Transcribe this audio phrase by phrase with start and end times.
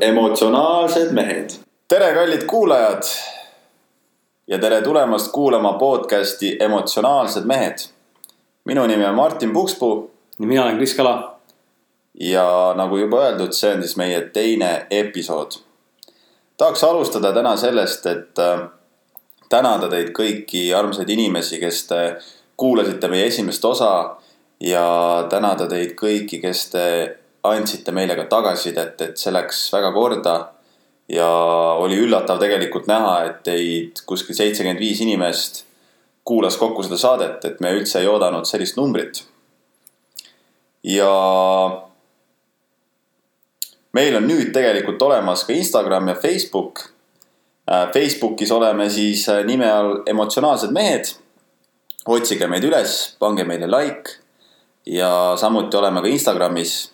[0.00, 1.50] emotsionaalsed mehed.
[1.88, 3.02] tere, kallid kuulajad.
[4.46, 7.78] ja tere tulemast kuulama podcast'i Emotsionaalsed mehed.
[8.64, 10.10] minu nimi on Martin Pukspuu.
[10.38, 11.36] ja mina olen Kris Kala.
[12.20, 15.50] ja nagu juba öeldud, see on siis meie teine episood.
[16.56, 18.60] tahaks alustada täna sellest, et äh,
[19.48, 22.16] tänada teid kõiki armsaid inimesi, kes te
[22.56, 24.16] kuulasite meie esimest osa
[24.60, 26.86] ja tänada teid kõiki, kes te
[27.42, 30.38] andsite meile ka tagasisidet, et see läks väga korda.
[31.10, 31.26] ja
[31.82, 35.64] oli üllatav tegelikult näha, et teid kuskil seitsekümmend viis inimest
[36.24, 39.24] kuulas kokku seda saadet, et me üldse ei oodanud sellist numbrit.
[40.84, 41.10] ja
[43.92, 46.86] meil on nüüd tegelikult olemas ka Instagram ja Facebook.
[47.94, 51.10] Facebookis oleme siis nime all emotsionaalsed mehed.
[52.06, 54.20] otsige meid üles, pange meile like
[54.86, 56.92] ja samuti oleme ka Instagramis.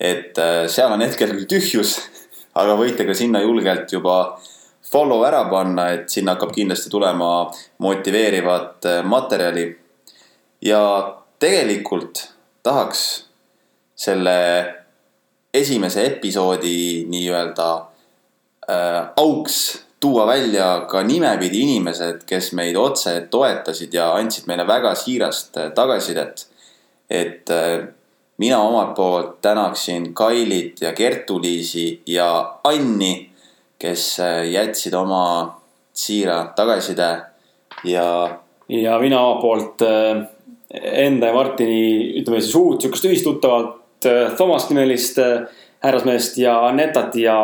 [0.00, 1.98] Et äh, seal on hetkel küll tühjus,
[2.60, 4.38] aga võite ka sinna julgelt juba
[4.88, 7.48] follow ära panna, et sinna hakkab kindlasti tulema
[7.84, 9.68] motiveerivat äh, materjali.
[10.62, 10.82] ja
[11.38, 12.24] tegelikult
[12.66, 13.02] tahaks
[13.94, 14.38] selle
[15.54, 17.68] esimese episoodi nii-öelda
[18.70, 24.94] äh, auks tuua välja ka nimepidi inimesed, kes meid otse toetasid ja andsid meile väga
[24.98, 26.46] siirast äh, tagasisidet
[27.10, 27.88] et äh,
[28.38, 33.30] mina omalt poolt tänaksin Kailit ja Kertu-Liisi ja Anni,
[33.78, 35.60] kes äh, jätsid oma
[35.92, 37.16] siira tagasiside
[37.84, 38.38] ja.
[38.68, 40.22] ja mina omalt poolt äh,
[40.70, 43.76] enda ja Martini, ütleme siis uut sihukest ühistuttavat
[44.38, 45.16] Toomas nimelist
[45.82, 47.38] härrasmeest ja Annetat ja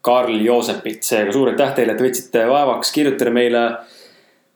[0.00, 1.02] Karl Joosepit.
[1.02, 3.62] seega suur aitäh teile, et võtsite vaevaks kirjutada meile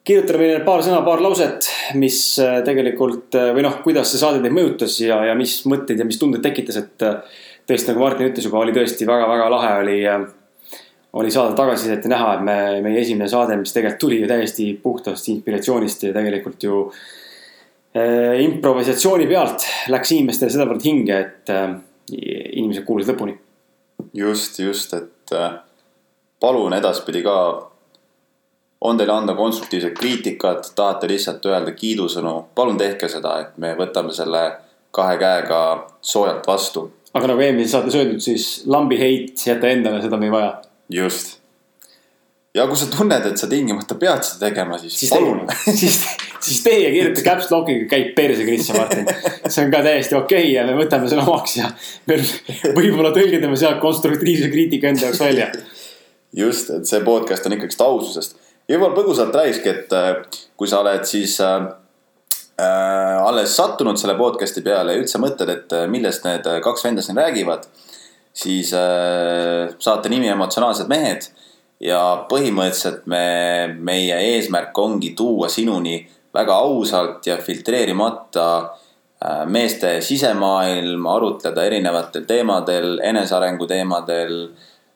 [0.06, 4.42] kirjutada meile paar sõna, paar lauset, mis äh, tegelikult äh, või noh, kuidas see saade
[4.42, 8.30] teid mõjutas ja, ja mis mõtteid ja mis tundeid tekitas, et äh, tõesti, nagu Martin
[8.30, 9.98] ütles juba, oli tõesti väga-väga lahe oli,
[11.22, 14.68] oli saada tagasisidet ja näha, et me, meie esimene saade, mis tegelikult tuli ju täiesti
[14.82, 16.82] puhtast inspiratsioonist ja tegelikult ju
[17.94, 21.76] äh, improvisatsiooni pealt läks inimestele sedavõrd hinge, et äh,
[22.10, 23.36] inimesed kuulasid lõpuni.
[24.18, 25.60] just, just, et äh,
[26.42, 27.36] palun edaspidi ka
[28.82, 34.14] on teil anda konstruktiivset kriitikat, tahate lihtsalt öelda kiidusõnu, palun tehke seda, et me võtame
[34.14, 34.42] selle
[34.92, 35.60] kahe käega
[36.00, 36.88] soojalt vastu.
[37.14, 40.50] aga nagu eelmises saates öeldud, siis lambi heit jäta endale, seda me ei vaja.
[40.90, 41.36] just.
[42.54, 45.46] ja kui sa tunned, et sa tingimata pead seda tegema, siis, siis palun.
[45.84, 46.02] siis,
[46.40, 49.06] siis tee ja kirjuta caps lock'iga käib perse, Kris ja Martin.
[49.46, 51.70] see on ka täiesti okei okay ja me võtame selle omaks ja
[52.74, 55.52] võib-olla tõlgendame sealt konstruktiivse kriitika enda jaoks välja.
[56.34, 60.10] just, et see podcast on ikkagist aususest võib-olla põgusalt räägikski, et äh,
[60.56, 61.66] kui sa oled siis äh,
[62.60, 67.18] äh, alles sattunud selle podcast'i peale ja üldse mõtled, et millest need kaks venda siin
[67.18, 67.66] räägivad,
[68.32, 71.30] siis saate nimi Emotsionaalsed mehed.
[71.82, 71.98] ja
[72.30, 73.24] põhimõtteliselt me,
[73.82, 75.96] meie eesmärk ongi tuua sinuni
[76.32, 78.44] väga ausalt ja filtreerimata
[79.50, 84.36] meeste sisemaailm, arutleda erinevatel teemadel, enesearengu teemadel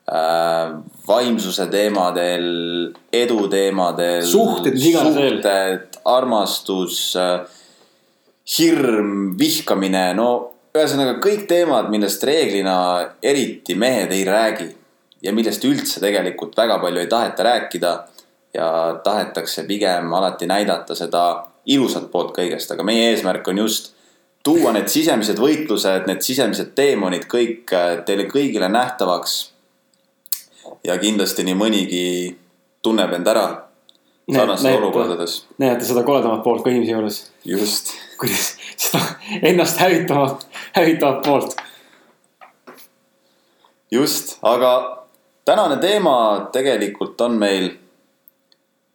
[0.07, 4.23] vaimsuse teemadel, edu teemadel.
[4.27, 5.39] suhted, mis iganes veel.
[5.41, 7.41] suhted, armastus, äh,
[8.59, 10.29] hirm, vihkamine, no
[10.77, 12.77] ühesõnaga kõik teemad, millest reeglina
[13.23, 14.75] eriti mehed ei räägi.
[15.23, 18.05] ja millest üldse tegelikult väga palju ei taheta rääkida.
[18.55, 23.93] ja tahetakse pigem alati näidata seda ilusat poolt kõigest, aga meie eesmärk on just
[24.45, 29.56] tuua need sisemised võitlused, need sisemised teemonid kõik äh, teile kõigile nähtavaks
[30.85, 32.05] ja kindlasti nii mõnigi
[32.83, 33.47] tunneb end ära
[34.35, 35.47] sarnastes olukordades.
[35.59, 37.33] näete seda koledamat poolt ka inimese juures.
[37.45, 37.95] just.
[38.21, 39.03] kuidas seda
[39.43, 41.57] ennast hävitavat, hävitavat poolt.
[43.91, 45.07] just, aga
[45.45, 47.71] tänane teema tegelikult on meil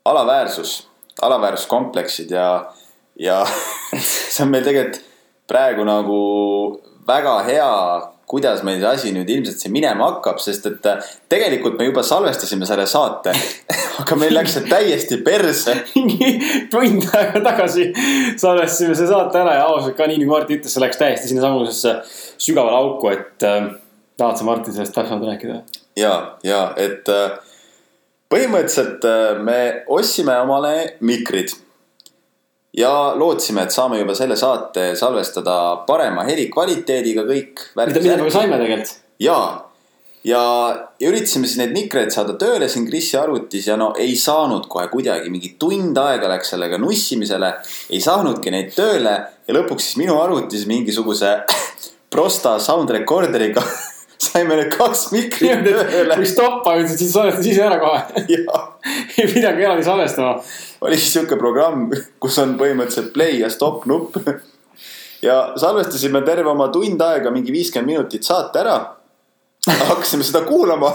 [0.06, 0.88] alaväärsus,
[1.22, 2.74] alaväärsuskompleksid ja,
[3.20, 3.46] ja
[4.34, 5.04] see on meil tegelikult
[5.48, 6.22] praegu nagu
[7.08, 7.72] väga hea
[8.32, 12.04] kuidas meil see asi nüüd ilmselt siin minema hakkab, sest et äh, tegelikult me juba
[12.08, 13.34] salvestasime selle saate.
[14.02, 15.76] Aga meil läks see täiesti perse.
[16.72, 17.90] Tund aega tagasi
[18.40, 21.98] salvestasime selle saate ära ja ausalt ka nii nagu Martin ütles, see läks täiesti sinnasamusesse
[22.48, 23.74] sügavale auku, et äh,
[24.22, 25.62] tahad sa Martin sellest täpsemalt rääkida?
[26.00, 26.14] ja,
[26.48, 27.36] ja et äh,
[28.32, 29.60] põhimõtteliselt äh, me
[29.92, 31.52] ostsime omale mikrid
[32.78, 35.56] ja lootsime, et saame juba selle saate salvestada
[35.88, 37.68] parema helikvaliteediga kõik.
[37.76, 38.96] mida, mida me saime tegelikult.
[39.20, 39.38] ja,
[40.24, 40.44] ja,
[41.00, 44.88] ja üritasime siis neid mikreid saada tööle siin Krisi arvutis ja no ei saanud kohe
[44.94, 47.54] kuidagi, mingi tund aega läks sellega nussimisele.
[47.90, 51.40] ei saanudki neid tööle ja lõpuks siis minu arvutis mingisuguse
[52.12, 53.64] Prosta sound recorderiga
[54.26, 58.04] saime need kaks mikrit tööle stoppa ütlesid, siis salvestas ise ära kohe.
[59.18, 60.38] ei pidagi eraldi salvestama.
[60.82, 64.18] oli sihuke programm, kus on põhimõtteliselt play ja stop nupp.
[65.22, 68.78] ja salvestasime terve oma tund aega, mingi viiskümmend minutit saate ära.
[69.68, 70.94] hakkasime seda kuulama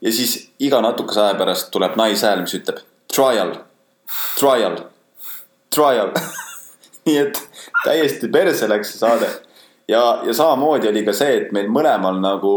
[0.00, 2.80] ja siis iga natukese aja pärast tuleb naishääl, mis ütleb
[3.14, 3.54] trial,
[4.38, 4.78] trial,
[5.74, 6.12] trial.
[7.08, 7.38] nii et
[7.84, 9.28] täiesti perse läks see saade.
[9.88, 12.54] ja, ja samamoodi oli ka see, et meil mõlemal nagu,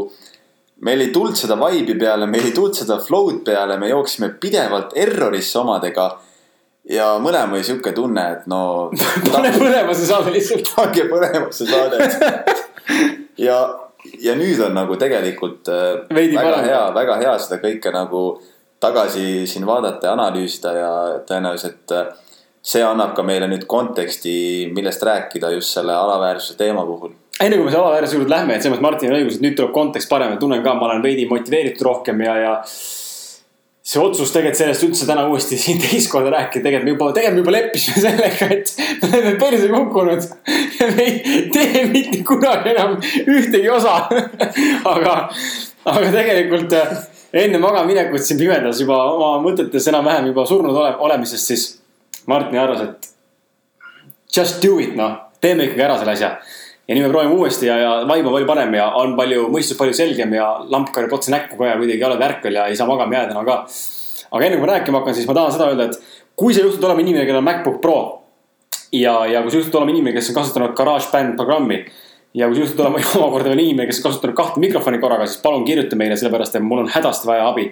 [0.85, 4.95] meil ei tulnud seda vibe'i peale, meil ei tulnud seda flow'd peale, me jooksime pidevalt
[4.97, 6.09] errorisse omadega.
[6.89, 8.89] ja mõlemal oli sihuke tunne, et no
[9.33, 10.71] pane põlema see saade lihtsalt.
[10.77, 12.09] pange põlema see saade.
[13.47, 13.59] ja,
[14.21, 16.65] ja nüüd on nagu tegelikult äh, Veidi väga parem.
[16.71, 18.25] hea, väga hea seda kõike nagu
[18.81, 20.91] tagasi siin vaadata ja analüüsida ja
[21.29, 22.09] tõenäoliselt äh,
[22.61, 24.33] see annab ka meile nüüd konteksti,
[24.73, 27.13] millest rääkida just selle alaväärsuse teema puhul.
[27.45, 29.55] Enne kui me selle alaväärsuse juurde lähme, et selles mõttes Martinil on õigus, et nüüd
[29.59, 32.55] tuleb kontekst parem ja tunnen ka, ma olen veidi motiveeritud rohkem ja, ja
[33.91, 37.37] see otsus tegelikult sellest üldse täna uuesti siin teist korda rääkida, tegelikult me juba, tegelikult
[37.37, 40.27] me juba leppisime sellega, et me oleme perse kukkunud.
[40.79, 42.95] ja me ei tee mitte kunagi enam
[43.25, 43.95] ühtegi osa.
[44.93, 45.15] aga,
[45.89, 46.93] aga tegelikult äh,
[47.43, 51.67] enne magamaminekut siin pimedas juba oma mõtetes enam-vähem juba surnud ole, olemisest, siis
[52.29, 53.09] Martin arvas, et
[54.35, 56.35] just do it noh, teeme ikkagi ära selle asja.
[56.91, 59.77] Ja nüüd me proovime uuesti ja, ja vibe on palju parem ja on palju, mõistus
[59.79, 62.87] palju selgem ja lamp karjub otse näkku ka ja kuidagi oled ärkvel ja ei saa
[62.89, 63.61] magama jääda enam ka.
[64.31, 66.83] aga enne kui ma rääkima hakkan, siis ma tahan seda öelda, et kui sa juhtud
[66.83, 67.97] olema inimene, kellel on MacBook Pro
[68.91, 71.79] ja, ja kui sa juhtud olema inimene, kes on kasutanud GarageBand programmi
[72.33, 75.65] ja kui juhtud olema omakorda veel inimene, kes on kasutanud kahte mikrofoni korraga, siis palun
[75.67, 77.67] kirjuta meile, sellepärast et mul on hädasti vaja abi.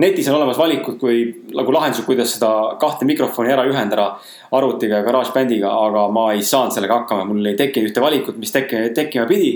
[0.00, 1.20] netis on olemas valikud, kui
[1.56, 4.08] nagu lahendused, kuidas seda kahte mikrofoni ära ühendada
[4.56, 8.54] arvutiga ja GarageBandiga, aga ma ei saanud sellega hakkama, mul ei tekkinud ühte valikut, mis
[8.54, 9.52] tekkima, tekkima pidi.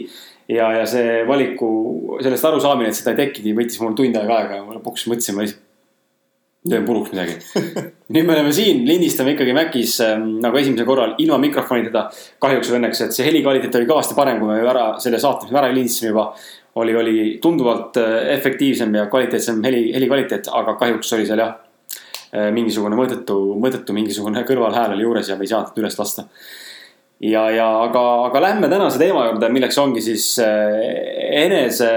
[0.53, 1.69] ja, ja see valiku,
[2.21, 5.47] sellest arusaamine, et seda ei tekkinud, võttis mul tund aega aega ja lõpuks mõtlesin, ma
[5.47, 5.72] lihtsalt
[6.69, 7.37] teen puruks midagi.
[8.15, 12.05] nüüd me oleme siin, lindistame ikkagi Macis ähm, nagu esimesel korral ilma mikrofonideta.
[12.43, 15.55] kahjuks või õnneks, et see helikvaliteet oli kõvasti parem, kui me ära selle saate, mis
[15.55, 16.29] me ära lindistasime juba.
[16.75, 21.59] oli, oli tunduvalt äh, efektiivsem ja kvaliteetsem heli, helikvaliteet, aga kahjuks oli seal jah.
[22.33, 26.29] mingisugune mõõdetu, mõõdetu mingisugune kõrvalhääl oli juures ja me ei saanud üles lasta.
[27.21, 31.91] ja, ja aga, aga lähme tänase teema juurde, milleks ongi siis äh, enese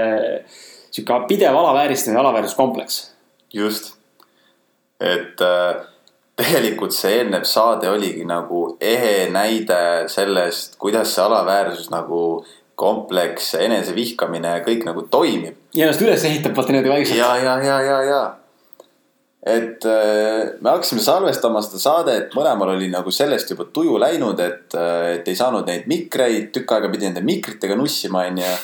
[0.90, 3.00] sihuke pidev alavääristamine, alaväärsuskompleks
[3.54, 3.95] just,
[5.00, 5.84] et äh,
[6.36, 12.44] tegelikult see eelnev saade oligi nagu ehe näide sellest, kuidas see alaväärsus nagu
[12.76, 15.56] kompleks, enesevihkamine, kõik nagu toimib.
[15.74, 17.18] ja ennast üles ehitab vaata niimoodi vaikselt.
[17.22, 18.22] ja, ja, ja, ja, ja.
[19.56, 24.76] et äh, me hakkasime salvestama seda saadet, mõlemal oli nagu sellest juba tuju läinud, et,
[25.16, 28.56] et ei saanud neid mikreid, tükk aega pidi nende mikritega nussima, onju.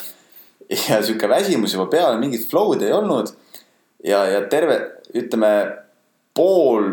[0.89, 3.33] ja sihuke väsimus juba peal, mingit flow'd ei olnud.
[4.05, 4.77] ja, ja terve,
[5.17, 5.55] ütleme
[6.35, 6.91] pool,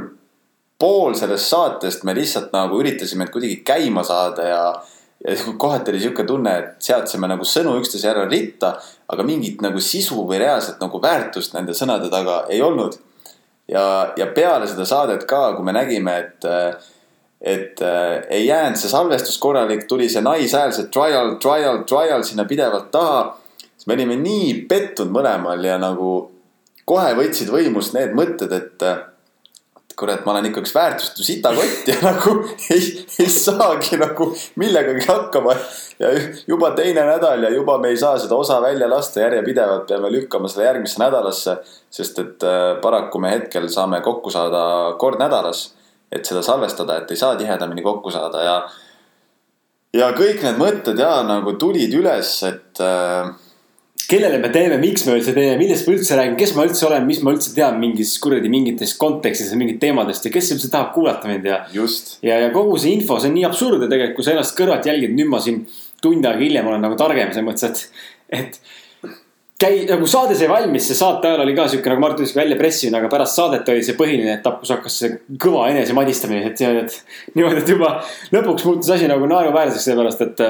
[0.78, 4.64] pool sellest saatest me lihtsalt nagu üritasime kuidagi käima saada ja
[5.20, 8.70] ja kohati oli sihuke tunne, et seadsime nagu sõnu üksteise järel ritta,
[9.12, 12.96] aga mingit nagu sisu või reaalset nagu väärtust nende sõnade taga ei olnud
[13.68, 16.48] ja, ja peale seda saadet ka, kui me nägime, et,
[17.40, 22.48] et äh, ei jäänud see salvestus korralik, tuli see naishääl, see trial, trial, trial sinna
[22.48, 23.22] pidevalt taha.
[23.76, 26.30] siis me olime nii pettunud mõlemal ja nagu
[26.84, 28.88] kohe võtsid võimust need mõtted, et
[30.00, 32.34] kurat, ma olen ikka üks väärtustu sitakott ja nagu
[32.72, 32.84] ei,
[33.20, 34.30] ei saagi nagu
[34.60, 35.54] millegagi hakkama.
[36.00, 36.12] ja
[36.48, 40.48] juba teine nädal ja juba me ei saa seda osa välja lasta järjepidevalt, peame lükkama
[40.48, 41.56] selle järgmisse nädalasse.
[41.90, 44.62] sest et äh, paraku me hetkel saame kokku saada
[44.98, 45.74] kord nädalas,
[46.12, 48.56] et seda salvestada, et ei saa tihedamini kokku saada ja.
[49.94, 53.30] ja kõik need mõtted ja nagu tulid üles, et äh,
[54.10, 57.06] kellele me teeme, miks me üldse teeme, millest ma üldse räägin, kes ma üldse olen,
[57.06, 61.30] mis ma üldse tean mingis kuradi mingitest kontekstidest mingit teemadest ja kes üldse tahab kuulata
[61.30, 61.62] mind ja.
[61.72, 65.14] ja, ja kogu see info, see on nii absurdne tegelikult, kui sa ennast kõrvalt jälgid,
[65.14, 65.62] nüüd ma siin
[66.02, 68.60] tund aega hiljem olen nagu targem selles mõttes, et, et
[69.60, 72.58] käi-, nagu saade sai valmis, see saate ajal oli ka sihuke nagu Mart ütles, välja
[72.58, 76.98] pressimine, aga pärast saadet oli see põhiline etapp, kus hakkas see kõva enesemadistamine, et et
[77.36, 77.94] niimoodi, et juba
[78.34, 80.44] lõpuks muutus asi nagu naeruväärseks, sellepärast et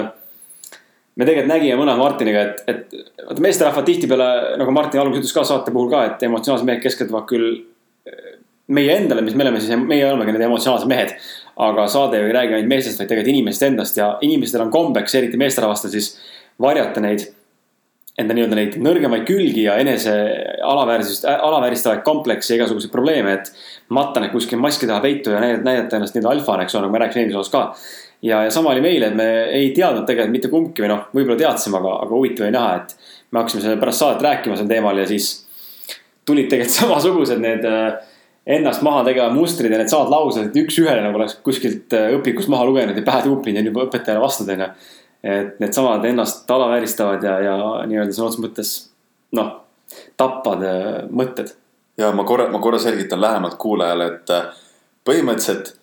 [1.21, 4.29] me tegelikult nägime mõlemad Martiniga, et, et vaata meesterahvad tihtipeale
[4.61, 7.51] nagu Martin alguses ütles ka saate puhul ka, et emotsionaalsed mehed keskenduvad küll
[8.09, 8.33] äh,
[8.73, 11.15] meie endale, mis me oleme siis, meie olemegi need emotsionaalsed mehed.
[11.61, 15.15] aga saade ju ei räägi ainult meestest, vaid tegelikult inimesest endast ja inimestel on kombeks,
[15.19, 16.15] eriti meesterahvastel siis
[16.63, 17.27] varjata neid
[18.19, 20.13] enda nii-öelda neid nõrgemaid külgi ja enese
[20.67, 23.53] alaväärsust, alavääristavaid komplekse ja igasuguseid probleeme, et
[23.97, 27.03] matta need kuskil maski taha peitu ja näidata, ennast nii-öelda alfana, eks ole, nagu me
[27.05, 27.63] rääkisime eelmises osas ka.
[28.23, 31.39] ja, ja sama oli meile, et me ei teadnud tegelikult mitte kumbki või noh, võib-olla
[31.41, 32.97] teadsime, aga, aga huvitav oli näha, et
[33.31, 35.33] me hakkasime selle pärast saadet rääkima sel teemal ja siis
[36.29, 38.01] tulid tegelikult samasugused need äh,
[38.47, 42.51] ennast maha tegevad mustrid ja need samad laused, et üks-ühele nagu oleks kuskilt äh, õpikust
[42.53, 44.99] maha lugenud ja pähe tuupinud ja juba õpetajale vastanud, onju.
[45.25, 48.73] Et needsamad ennast alavääristavad ja, ja nii-öelda sõna otseses mõttes
[49.37, 49.53] noh,
[50.21, 51.55] tapvad äh, mõtted.
[52.01, 54.49] ja ma korra, ma korra selgitan lähemalt kuulajale, et äh,
[55.05, 55.75] põhimõtteliselt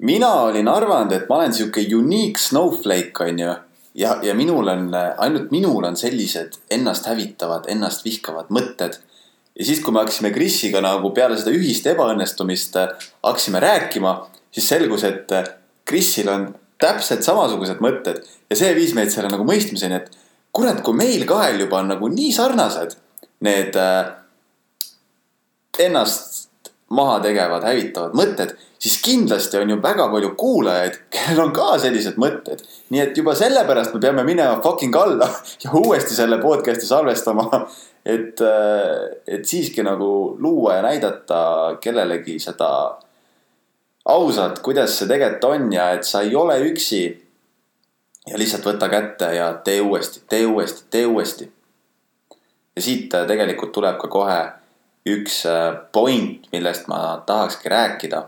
[0.00, 3.56] mina olin arvanud, et ma olen sihuke unique snowflake, onju.
[3.94, 9.00] ja, ja minul on, ainult minul on sellised ennast hävitavad, ennast vihkavad mõtted
[9.58, 14.16] ja siis, kui me hakkasime Krisiga nagu peale seda ühist ebaõnnestumist äh, hakkasime rääkima,
[14.54, 15.30] siis selgus, et
[15.86, 16.46] Krisil äh, on
[16.82, 20.10] täpselt samasugused mõtted ja see viis meid selle nagu mõistmiseni, et
[20.54, 22.96] kurat, kui meil kahel juba on nagu nii sarnased
[23.44, 24.12] need äh,
[25.84, 26.44] ennast
[26.94, 32.18] maha tegevad, hävitavad mõtted, siis kindlasti on ju väga palju kuulajaid, kellel on ka sellised
[32.20, 32.62] mõtted.
[32.92, 35.28] nii et juba sellepärast me peame minema fucking alla
[35.64, 37.48] ja uuesti selle podcast'i salvestama
[38.04, 41.40] et, äh, et siiski nagu luua ja näidata
[41.80, 42.70] kellelegi seda
[44.04, 47.04] ausalt, kuidas see tegelikult on ja et sa ei ole üksi.
[48.28, 51.52] ja lihtsalt võta kätte ja tee uuesti, tee uuesti, tee uuesti.
[52.76, 54.40] ja siit äh, tegelikult tuleb ka kohe
[55.08, 58.24] üks äh, point, millest ma tahakski rääkida.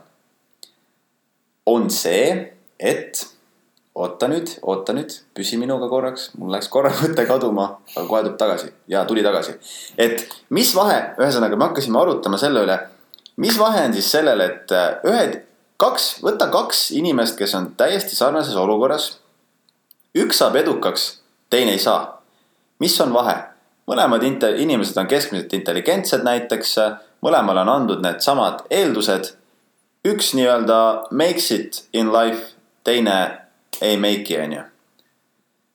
[1.66, 3.26] on see, et
[3.94, 8.36] oota nüüd, oota nüüd, püsi minuga korraks, mul läks korra mõte kaduma, aga kohe tuleb
[8.38, 9.56] tagasi ja tuli tagasi.
[9.98, 12.78] et mis vahe, ühesõnaga me hakkasime arutama selle üle,
[13.36, 15.42] mis vahe on siis sellel, et äh, ühed,
[15.76, 19.18] kaks, võta kaks inimest, kes on täiesti sarnases olukorras.
[20.16, 22.22] üks saab edukaks, teine ei saa.
[22.78, 23.36] mis on vahe?
[23.86, 26.76] mõlemad inimesed on keskmiselt intelligentsed näiteks,
[27.22, 29.34] mõlemale on andnud needsamad eeldused.
[30.04, 32.54] üks nii-öelda makes it in life,
[32.84, 33.38] teine
[33.80, 34.62] ei make'i, onju.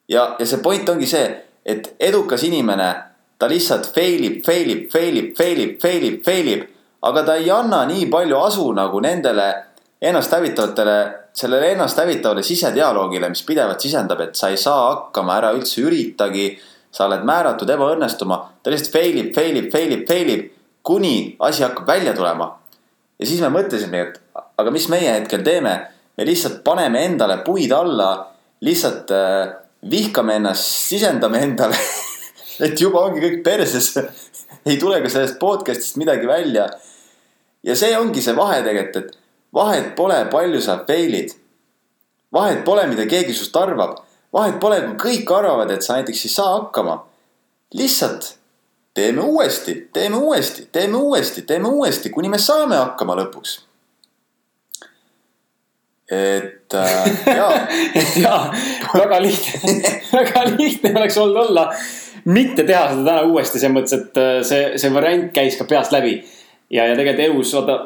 [0.09, 2.93] ja, ja see point ongi see, et edukas inimene,
[3.37, 6.69] ta lihtsalt fail ib, fail ib, fail ib, fail ib, fail ib, fail ib.
[7.01, 9.70] aga ta ei anna nii palju asu nagu nendele
[10.01, 10.97] ennast hävitavatele,
[11.33, 16.51] sellele ennast hävitavale sisedialoogile, mis pidevalt sisendab, et sa ei saa hakkama, ära üldse üritagi.
[16.91, 20.41] sa oled määratud ebaõnnestuma, ta lihtsalt fail ib, fail ib, fail ib, fail ib,
[20.83, 22.57] kuni asi hakkab välja tulema.
[23.19, 24.19] ja siis me mõtlesime, et
[24.57, 25.71] aga mis meie hetkel teeme
[26.17, 28.09] me lihtsalt paneme endale puid alla,
[28.61, 29.53] lihtsalt äh,
[29.89, 31.77] vihkame ennast, sisendame endale
[32.65, 33.93] et juba ongi kõik perses
[34.69, 36.67] ei tule ka sellest podcast'ist midagi välja.
[37.63, 39.20] ja see ongi see vahe tegelikult, et
[39.53, 41.33] vahet pole, palju sa fail'id.
[42.33, 43.97] vahet pole, mida keegi sinust arvab.
[44.33, 47.03] vahet pole, kui kõik arvavad, et sa näiteks ei saa hakkama.
[47.73, 48.35] lihtsalt
[48.93, 53.59] teeme uuesti, teeme uuesti, teeme uuesti, teeme uuesti, kuni me saame hakkama lõpuks
[56.11, 58.53] et äh, jaa et jaa,
[58.93, 61.69] väga lihtne väga lihtne oleks olnud olla,
[62.25, 65.95] mitte teha seda täna uuesti, selles mõttes, et äh, see, see variant käis ka peast
[65.95, 66.17] läbi.
[66.69, 67.77] ja, ja tegelikult elus, vaata,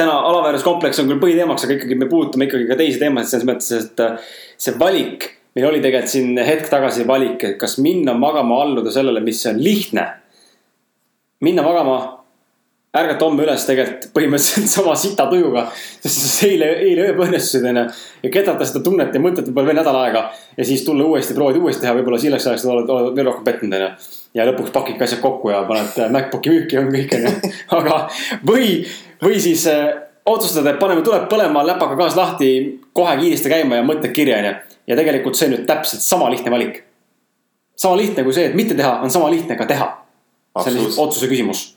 [0.00, 3.70] täna alaväärsuskompleks on küll põhiteemaks, aga ikkagi me puudutame ikkagi ka teisi teemasid selles mõttes,
[3.76, 5.28] et äh, see valik.
[5.54, 9.58] meil oli tegelikult siin hetk tagasi valik, et kas minna magama, alluda sellele, mis on
[9.62, 10.06] lihtne.
[11.40, 12.19] minna magama
[12.98, 15.66] ärgata homme üles tegelikult põhimõtteliselt sama sita tujuga.
[16.02, 17.84] sest eile, eile ööpäev õnnestusid onju.
[18.24, 20.24] ja ketrata seda tunnet ja mõtet võib-olla veel nädal aega.
[20.56, 23.78] ja siis tulla uuesti, proovida uuesti teha, võib-olla selleks ajaks oled, oled veel rohkem pettunud
[23.78, 24.10] onju.
[24.34, 27.54] ja lõpuks pakidki asjad kokku ja paned MacBooki müüki ja on kõik onju.
[27.78, 28.02] aga,
[28.50, 28.68] või,
[29.22, 29.86] või siis äh,
[30.26, 32.52] otsustad, et paneme tuled põlema, läpaka gaas lahti,
[32.96, 34.54] kohe kiiresti käima ja mõtted kirja onju.
[34.90, 36.82] ja tegelikult see on nüüd täpselt sama lihtne valik.
[37.78, 39.92] sama lihtne kui see, et mitte teha, on sama lihtne ka teha.
[40.58, 41.68] see on lihtsalt otsuse küsimus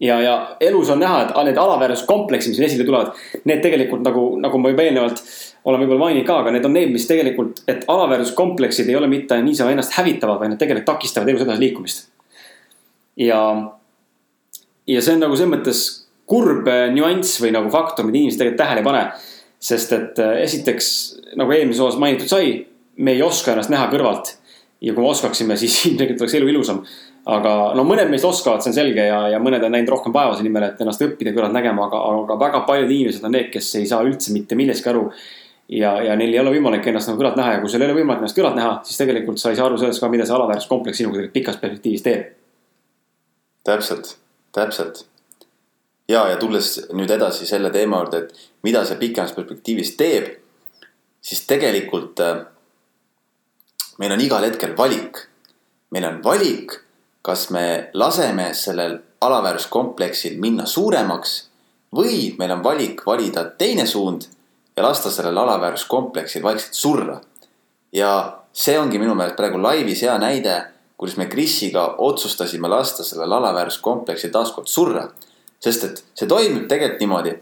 [0.00, 3.14] ja, ja elus on näha, et need alaväärsuskompleksid, mis esile tulevad,
[3.48, 5.22] need tegelikult nagu, nagu ma juba eelnevalt
[5.68, 9.36] olen võib-olla maininud ka, aga need on need, mis tegelikult, et alaväärsuskompleksid ei ole mitte
[9.42, 12.06] niisama ennast hävitavad, vaid nad tegelikult takistavad elus edasi liikumist.
[13.18, 13.40] ja,
[14.86, 15.82] ja see on nagu selles mõttes
[16.28, 19.04] kurb nüanss või nagu faktor, mida inimesed tegelikult tähele ei pane.
[19.58, 20.88] sest et äh, esiteks,
[21.36, 22.52] nagu eelmises osas mainitud sai,
[22.96, 24.36] me ei oska ennast näha kõrvalt.
[24.80, 26.84] ja kui me oskaksime, siis ilmselgelt oleks elu ilusam
[27.28, 30.32] aga no mõned meist oskavad, see on selge ja, ja mõned on näinud rohkem vaeva
[30.36, 33.68] selle nimel, et ennast õppida kõrvalt nägema, aga, aga väga paljud inimesed on need, kes
[33.80, 35.04] ei saa üldse mitte millestki aru.
[35.68, 37.98] ja, ja neil ei ole võimalik ennast nagu kõrvalt näha ja kui sul ei ole
[37.98, 41.02] võimalik ennast kõrvalt näha, siis tegelikult sa ei saa aru sellest ka, mida see alaväärsuskompleks
[41.02, 42.24] sinuga pikas perspektiivis teeb.
[43.68, 44.14] täpselt,
[44.56, 45.04] täpselt.
[46.08, 50.32] ja, ja tulles nüüd edasi selle teema juurde, et mida see pikemas perspektiivis teeb,
[51.20, 52.44] siis tegelikult äh,
[54.00, 55.26] meil on igal hetkel valik.
[55.92, 56.87] meil on valik
[57.28, 61.34] kas me laseme sellel alaväärsuskompleksil minna suuremaks
[61.92, 64.24] või meil on valik valida teine suund
[64.76, 67.20] ja lasta sellel alaväärsuskompleksil vaikselt surra.
[67.92, 70.56] ja see ongi minu meelest praegu laivis hea näide,
[70.96, 75.08] kuidas me Krisiga otsustasime lasta sellel alaväärsuskompleksi taaskord surra.
[75.60, 77.38] sest et see toimib tegelikult niimoodi.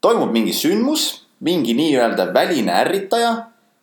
[0.00, 3.36] toimub mingi sündmus, mingi nii-öelda väline ärritaja,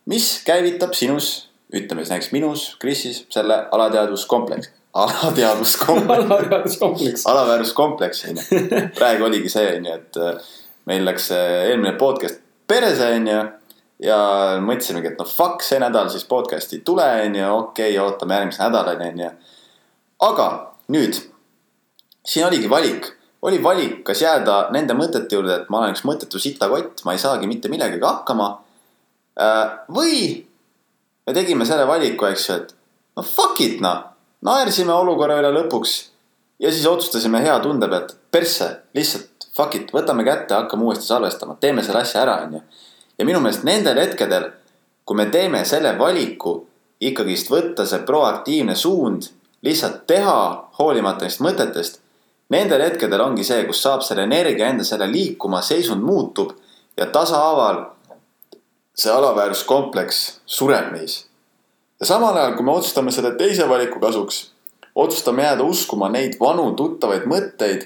[0.06, 7.26] mis käivitab sinus, ütleme siis näiteks minus, Krisis, selle alateadvuskompleksi alateadvuskompleks alaväärsuskompleks.
[7.28, 8.68] alaväärsuskompleks on ju.
[8.98, 10.52] praegu oligi see on ju, et äh,
[10.86, 13.40] meil läks see eelmine podcast perse on ju.
[14.02, 14.18] ja
[14.66, 18.40] mõtlesimegi, et noh fuck, see nädal siis podcast'i ei tule on ju, okei okay,, ootame
[18.40, 19.32] järgmise nädalani on ju.
[20.28, 20.48] aga
[20.92, 21.22] nüüd,
[22.26, 26.42] siin oligi valik, oli valik, kas jääda nende mõtete juurde, et ma olen üks mõttetu
[26.42, 28.50] sitakott, ma ei saagi mitte millegagi hakkama.
[29.90, 30.18] või
[31.28, 32.76] me tegime selle valiku, eks ju, et
[33.18, 34.11] no fuck it noh,
[34.46, 35.98] naersime olukorra üle lõpuks
[36.62, 41.58] ja siis otsustasime hea tunde pealt, persse, lihtsalt fuck it, võtame kätte, hakkame uuesti salvestama,
[41.60, 42.62] teeme selle asja ära, onju.
[43.18, 44.50] ja minu meelest nendel hetkedel,
[45.06, 46.62] kui me teeme selle valiku
[47.02, 49.32] ikkagist võtta see proaktiivne suund,
[49.66, 50.38] lihtsalt teha,
[50.80, 52.00] hoolimata neist mõtetest.
[52.52, 56.52] Nendel hetkedel ongi see, kus saab selle energia enda selle liikuma, seisund muutub
[57.00, 57.86] ja tasahaaval
[58.94, 61.22] see alaväärsuskompleks sureb meis
[62.02, 64.42] ja samal ajal, kui me otsustame selle teise valiku kasuks,
[64.96, 67.86] otsustame jääda uskuma neid vanu tuttavaid mõtteid,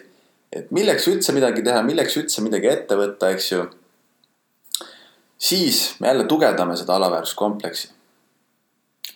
[0.55, 3.65] et milleks üldse midagi teha, milleks üldse midagi ette võtta, eks ju.
[5.37, 7.91] siis me jälle tugevdame seda alaväärsuskompleksi.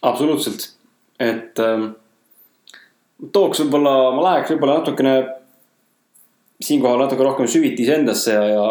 [0.02, 0.70] absoluutselt,
[1.20, 1.92] et ähm,
[3.32, 5.16] tooks võib-olla, ma läheks võib-olla natukene
[6.60, 8.64] siinkohal natuke rohkem süviti iseendasse ja, ja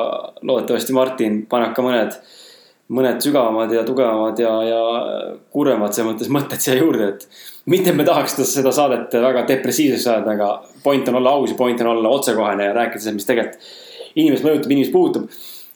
[0.43, 2.19] loodetavasti Martin paneb ka mõned,
[2.95, 4.79] mõned sügavamad ja tugevamad ja, ja
[5.53, 7.27] kurvemad selles mõttes mõtted siia juurde, et
[7.69, 11.81] mitte me tahaks seda- saadet väga depressiivseks ajada, aga point on olla aus ja point
[11.85, 13.69] on olla otsekohene ja rääkida sellest, mis tegelikult
[14.19, 15.29] inimest mõjutab, inimest puudutab.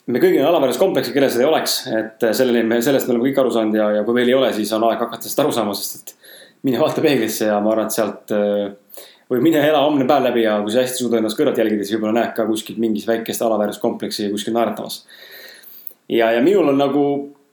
[0.07, 3.37] me kõigil on alaväärsuskompleksi, kellel seda ei oleks, et selleni me, sellest me oleme kõik
[3.39, 5.77] aru saanud ja, ja kui veel ei ole, siis on aeg hakata sellest aru saama,
[5.79, 6.33] sest et
[6.67, 10.43] mine vaata peeglisse ja ma arvan, et sealt äh, või mine ela homne päev läbi
[10.45, 13.45] ja kui sa hästi suudad ennast kõrvalt jälgida, siis võib-olla näed ka kuskilt mingit väikest
[13.47, 15.05] alaväärsuskompleksi kuskil naeratamas.
[16.13, 17.07] ja, ja minul on nagu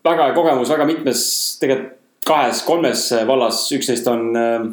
[0.05, 1.23] väga hea kogemus väga mitmes,
[1.61, 1.95] tegelikult
[2.29, 4.65] kahes-kolmes vallas, üks neist on äh,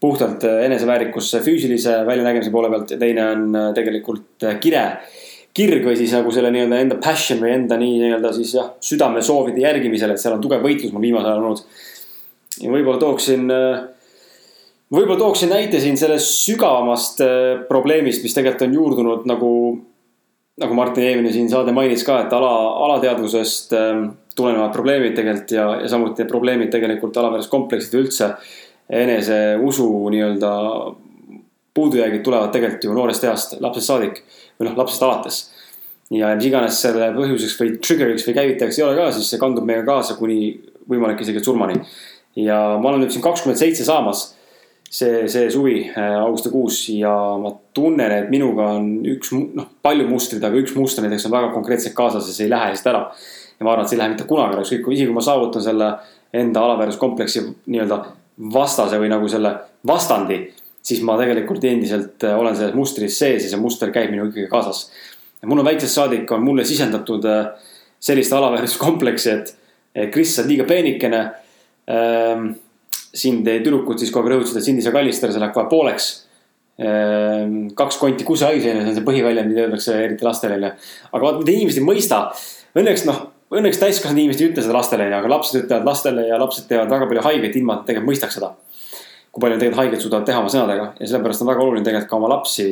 [0.00, 4.86] puhtalt äh, eneseväärikuse füüsilise väljanägemise poole pealt ja teine on äh, tegelikult kire.
[5.54, 9.64] kirg või siis nagu selle nii-öelda enda passion või enda nii nii-öelda siis jah, südamesoovide
[9.64, 11.62] järgimisel, et seal on tugev võitlus mul viimasel ajal olnud.
[12.60, 13.50] ja võib-olla tooksin
[14.94, 17.22] võib-olla tooksin näite siin sellest sügavamast
[17.68, 19.50] probleemist, mis tegelikult on juurdunud nagu,
[20.60, 22.52] nagu Martin eelmine siin saade mainis ka, et ala,
[22.86, 24.02] alateadvusest äh,
[24.36, 28.34] tulenevad probleemid tegelikult ja, ja samuti probleemid tegelikult alaväärsuskompleksid üldse.
[28.90, 30.48] eneseusu nii-öelda
[31.74, 34.16] puudujäägid tulevad tegelikult ju noorest east, lapsest saadik
[34.58, 35.36] või noh, lapsest alates.
[36.10, 39.68] ja mis iganes selle põhjuseks või trigger'iks või käivitajaks ei ole ka, siis see kandub
[39.68, 40.56] meiega kaasa kuni
[40.90, 41.78] võimalik isegi surmani.
[42.36, 44.32] ja ma olen nüüd siin kakskümmend seitse saamas
[44.90, 50.42] see, see suvi äh, augustikuus ja ma tunnen, et minuga on üks, noh, palju mustrid,
[50.44, 53.04] aga üks muster näiteks on väga konkreetselt kaasas ja see ei lähe lihtsalt ära.
[53.60, 55.62] ja ma arvan, et see ei lähe mitte kunagi ära, ükskõik isegi kui ma saavutan
[55.62, 55.90] selle
[56.40, 58.00] enda alaväärsuskompleksi nii-öelda
[58.54, 59.54] vastase või nagu selle
[59.86, 60.40] vastandi.
[60.82, 64.50] siis ma tegelikult endiselt äh, olen selles mustris sees ja see muster käib minuga ikkagi
[64.50, 64.90] kaasas.
[65.42, 67.46] ja mul on väiksest saadik on mulle sisendatud äh,
[68.00, 69.56] sellist alaväärsuskompleksi, et
[70.10, 71.20] Kris, sa oled liiga peenikene
[71.90, 72.52] ähm,
[73.16, 76.10] sind tüdrukud siis kogu aeg rõhutasid, et sind ei saa kallistada, see läheb kohe pooleks.
[77.76, 80.70] kaks konti kusehais on see põhiväljend, mida öeldakse eriti lastele onju.
[81.10, 82.20] aga vaata, mida inimesed ei mõista.
[82.78, 83.18] Õnneks noh,
[83.52, 86.92] õnneks täiskasvanud inimesed ei ütle seda lastele onju, aga lapsed ütlevad lastele ja lapsed teevad
[86.92, 88.54] väga palju haiget, ilma et nad tegelikult mõistaks seda.
[89.30, 92.16] kui palju tegelikult haiget suudavad teha oma sõnadega ja sellepärast on väga oluline tegelikult ka
[92.16, 92.68] oma lapsi.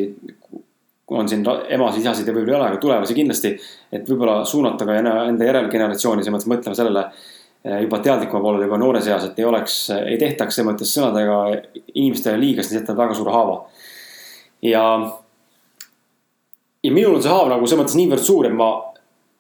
[1.09, 3.59] on siin emasid, isasid ja võib-olla ei ole, aga tulevasi kindlasti.
[3.92, 8.79] et võib-olla suunata ka enda järelgeneratsiooni, selles mõttes mõtlema sellele eh, juba teadlikuma poolele juba
[8.79, 11.38] noores eas, et ei oleks, ei tehtaks selles mõttes sõnadega
[11.94, 13.57] inimestele liiga, sest jätavad väga suure haava.
[14.62, 14.85] ja,
[16.85, 18.71] ja minul on see haav nagu selles mõttes niivõrd suur, et ma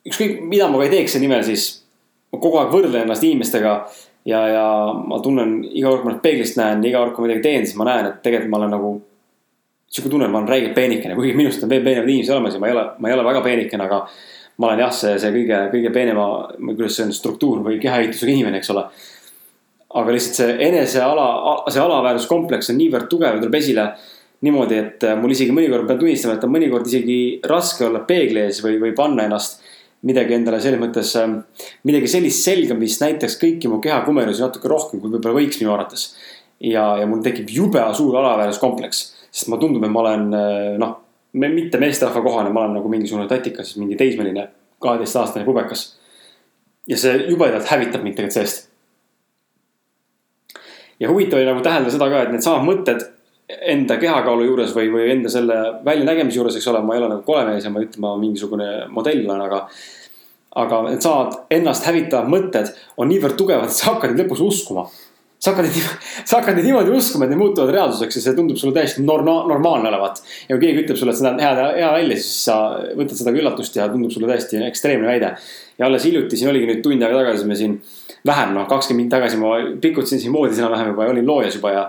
[0.08, 1.68] ükskõik mida ma ka ei teeks selle nimel, siis
[2.32, 3.74] ma kogu aeg võrdlen ennast inimestega
[4.28, 7.30] ja, ja ma tunnen iga kord, kui ma ennast peeglist näen, iga kord, kui ma
[7.30, 8.96] midagi teen, siis ma näen, et tegelikult ma olen nagu.
[9.88, 12.60] sihuke tunne, et ma olen räigelt peenikene, kuigi minust on veel peenemad inimesed olemas ja
[12.60, 14.02] ma ei ole, ma ei ole väga peenikene, aga.
[14.58, 16.26] Ma olen jah, see, see kõige, kõige peenema,
[16.66, 18.84] kuidas see on, struktuur või kehaehitusega inimene, eks ole.
[19.98, 21.26] aga lihtsalt see eneseala,
[21.72, 23.86] see alaväärsuskompleks on niivõrd tugev ja tuleb esile
[24.44, 27.18] niimoodi, et mul isegi mõnikord pean tunnistama, et on mõnikord isegi
[27.48, 29.62] raske olla peegli ees või, või panna ennast
[30.06, 31.14] midagi endale selles mõttes,
[31.88, 36.12] midagi sellist selga, mis näitaks kõiki mu kehakumerusi natuke rohkem, kui võib-olla võiks minu arvates.
[36.60, 40.28] ja, ja mul tekib jube suur alaväärsuskompleks, sest mulle tundub, et ma olen
[40.82, 40.94] noh,
[41.32, 44.48] mitte meesterahva kohane, ma olen nagu mingisugune tatikas, mingi teismeline,
[44.80, 45.98] kaheteistaastane pubekas
[46.88, 48.68] ja see jubedalt hävitab mind tegelikult seest.
[51.00, 53.04] ja huvitav oli nagu täheldada seda ka, et needsamad mõtted
[53.48, 57.22] enda kehakaalu juures või, või enda selle väljanägemise juures, eks ole, ma ei ole nagu
[57.24, 59.62] kole mees ja ma ei ütle, ma mingisugune modell olen, aga.
[60.58, 64.88] aga needsamad ennast hävitavad mõtted on niivõrd tugevad, et sa hakkad lõpus uskuma.
[65.38, 65.86] Sa hakkad neid,
[66.26, 69.44] sa hakkad neid niimoodi uskuma, et need muutuvad reaalsuseks ja see tundub sulle täiesti norma-,
[69.48, 70.20] normaalne olevat.
[70.48, 72.58] ja kui keegi ütleb sulle, et see näeb hea, hea välja, siis sa
[72.98, 75.32] võtad seda kui üllatust ja tundub sulle täiesti ekstreemne väide.
[75.78, 77.78] ja alles hiljuti, siin oligi nüüd tund aega tagasi me siin,
[78.26, 81.74] vähem noh, kakskümmend minutit tagasi ma pikutasin siin voodis enam-vähem juba ja olin loojas juba
[81.74, 81.84] ja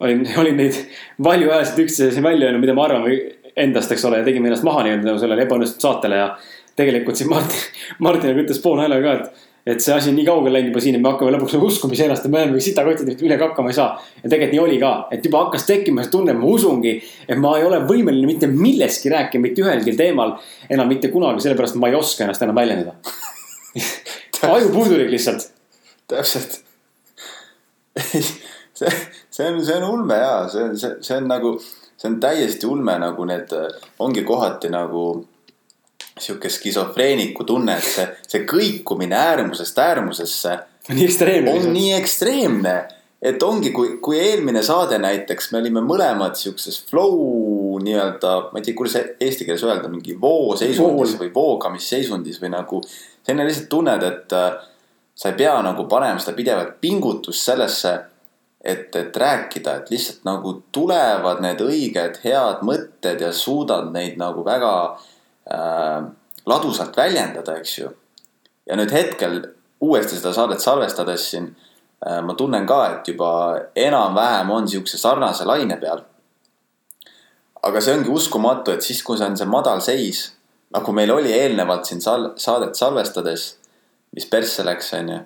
[0.00, 0.78] olin, olin neid
[1.24, 3.16] valjuhäälselt üksteise siin välja öelnud, mida me arvame
[3.56, 6.30] endast, eks ole, ja tegime ennast maha nii-öelda nagu sellele ebaõnnestunud saatele ja.
[6.78, 7.66] tegelikult siin Martin,
[8.06, 11.02] Martin ütles poolhäälega ka, et, et see asi on nii kaugele läinud juba siin, et
[11.04, 13.94] me hakkame lõpuks nagu uskuma iseennast, et me oleme sitakotid, et millega hakkama ei saa.
[14.22, 16.98] ja tegelikult nii oli ka, et juba hakkas tekkima see tunne, ma usungi,
[17.28, 20.36] et ma ei ole võimeline mitte millestki rääkima, mitte ühelgi teemal
[20.68, 22.98] enam mitte kunagi, sellepärast ma ei oska ennast enam väljendada
[24.54, 25.48] aju puudulik lihtsalt.
[26.12, 26.60] täpselt
[28.74, 28.90] see,
[29.30, 31.54] see on, see on ulme ja see on, see, see on nagu,
[31.96, 33.54] see on täiesti ulme nagu need,
[34.02, 35.04] ongi kohati nagu
[36.18, 40.58] sihuke skisofreeniku tunne, et see, see kõikumine äärmusest äärmusesse.
[40.88, 41.50] nii ekstreemne.
[41.50, 42.74] on nii ekstreemne,
[43.22, 48.66] et ongi, kui, kui eelmine saade näiteks, me olime mõlemad siukses flow nii-öelda, ma ei
[48.66, 52.82] tea, kuidas eesti keeles öelda, mingi vooseisundis või voogamisseisundis või nagu.
[53.24, 54.58] selline lihtsalt tunned, et äh,
[55.14, 57.94] sa ei pea nagu panema seda pidevat pingutust sellesse
[58.64, 64.44] et, et rääkida, et lihtsalt nagu tulevad need õiged head mõtted ja suudad neid nagu
[64.46, 65.10] väga äh,
[66.46, 67.90] ladusalt väljendada, eks ju.
[68.66, 69.42] ja nüüd hetkel
[69.84, 71.50] uuesti seda saadet salvestades siin
[72.06, 73.30] äh, ma tunnen ka, et juba
[73.76, 76.00] enam-vähem on siukse sarnase laine peal.
[77.62, 80.30] aga see ongi uskumatu, et siis, kui see on see madal seis,
[80.74, 83.54] nagu meil oli eelnevalt siin sal-, saadet salvestades,
[84.16, 85.20] mis persse läks, onju.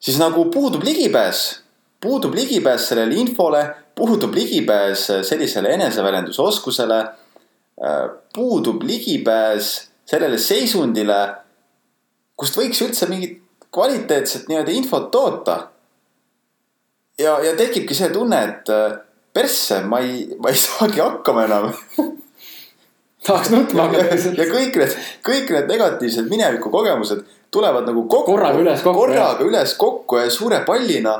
[0.00, 1.64] siis nagu puudub ligipääs
[2.04, 3.62] puudub ligipääs sellele infole,
[3.96, 7.04] puudub ligipääs sellisele eneseväljendusoskusele.
[7.82, 11.16] Äh, puudub ligipääs sellele seisundile,
[12.38, 13.40] kust võiks üldse mingit
[13.74, 15.56] kvaliteetset nii-öelda infot toota.
[17.18, 18.92] ja, ja tekibki see tunne, et äh,
[19.34, 21.72] persse, ma ei, ma ei saagi hakkama enam
[23.26, 24.34] tahaks nutma hakata.
[24.38, 24.94] ja kõik need,
[25.26, 28.36] kõik need negatiivsed mineviku kogemused tulevad nagu kokku.
[28.36, 29.00] korraga üles kokku.
[29.00, 31.16] korraga üles kokku ja suure pallina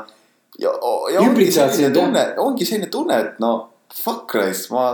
[0.59, 0.71] ja,
[1.11, 3.57] ja ongi selline tunne, ongi selline tunne, et no
[3.91, 4.93] fuck raisk, ma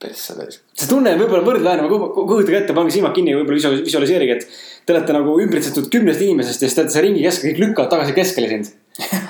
[0.00, 0.62] persse raisk.
[0.76, 5.14] see tunne on võib-olla võrdväärne, kujutage ette, pange silmad kinni, võib-olla visualiseerige, et te olete
[5.16, 8.50] nagu ümbritsetud kümnest inimesest ja siis te olete seal ringi keskel, kõik lükkavad tagasi keskele
[8.50, 8.74] sind.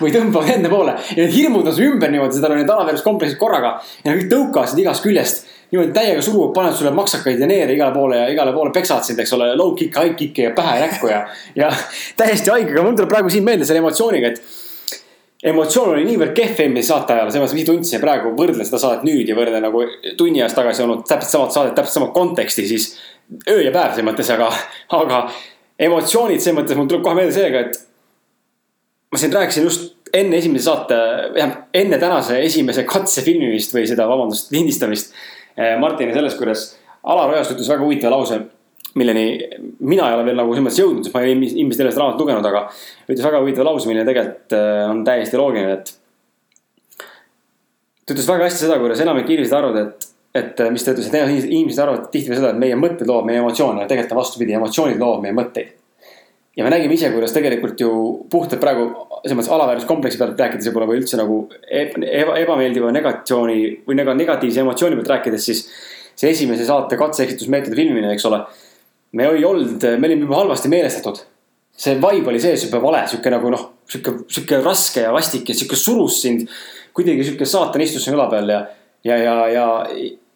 [0.01, 0.93] või tõmbavad enda poole.
[1.11, 3.77] ja need hirmud on su ümber niimoodi, seda on need alaväärsuskompleksid korraga.
[4.03, 5.47] ja kõik tõukavad sind igast küljest.
[5.71, 9.23] niimoodi täiega suruvad, panevad sulle maksakaid ja neere igale poole ja igale poole peksavad sind,
[9.23, 11.25] eks ole, low kick'e, high kick'e ja pähe ja näkku ja,
[11.55, 11.71] ja
[12.23, 14.66] täiesti haige, aga mul tuleb praegu siin meelde selle emotsiooniga, et
[15.47, 19.05] emotsioon oli niivõrd kehv eelmise saate ajal, selles mõttes, mis tundsin praegu, võrdle seda saadet
[19.07, 19.83] nüüd ja võrdle nagu
[20.19, 22.89] tunni ajast tagasi olnud täpselt samat saadet, täpselt sama konteksti, siis
[23.49, 24.49] öö ja päev selles mõttes, aga,
[24.99, 25.21] aga
[25.89, 27.79] emotsioonid selles mõttes, mul tuleb kohe meelde sellega, et
[29.13, 30.99] ma siin rääkisin just enne esimese saate,
[31.75, 35.15] enne tänase esimese katse filmimist või seda, vabandust, lindistamist.
[35.57, 36.67] Eh, Martini sellest, kuidas
[37.07, 38.41] Alar Ojaste ütles väga huvitava lause
[38.97, 39.27] milleni
[39.81, 42.25] mina ei ole veel nagu selles mõttes jõudnud, sest ma ei ole ilmselt sellest raamatut
[42.25, 42.65] lugenud, aga
[43.07, 45.95] ütles väga huvitava lause, milline tegelikult äh, on täiesti loogiline, et.
[48.05, 50.07] ta ütles väga hästi seda, kuidas enamik inimesed arvavad, et,
[50.41, 53.43] et äh, mis ta ütles, et inimesed arvavad tihtipeale seda, et meie mõtted loovad meie
[53.45, 55.75] emotsioone, tegelikult on vastupidi, emotsioonid loovad meie mõtteid.
[56.57, 57.91] ja me nägime ise, kuidas tegelikult ju
[58.33, 58.89] puhtalt praegu
[59.21, 64.97] selles mõttes alaväärsuskompleksi pealt rääkides võib-olla või üldse nagu eba, ebameeldiva negatsiooni või negatiivse emotsiooni
[64.97, 65.67] pealt rääkides, siis
[66.17, 68.41] see esimese saate katse-eksitusmeetodi filmimine, eks ole
[69.17, 71.23] me ei olnud, me olime juba halvasti meelestatud.
[71.77, 75.57] see vibe oli sees juba vale, sihuke nagu noh, sihuke, sihuke raske ja vastik ja
[75.57, 76.47] sihuke surus sind.
[76.97, 78.63] kuidagi sihuke saatan istus su õla peal ja,
[79.05, 79.67] ja, ja, ja,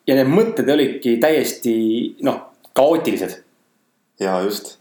[0.07, 1.75] ja need mõtted olidki täiesti
[2.27, 2.43] noh,
[2.77, 3.41] kaootilised.
[4.21, 4.77] ja just.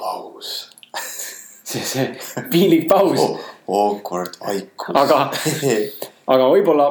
[0.00, 0.70] paus
[1.70, 2.10] see, see
[2.50, 3.38] piinlik paus oh,.
[3.70, 4.96] Awkward vaikus.
[4.98, 5.18] aga,
[6.34, 6.86] aga võib-olla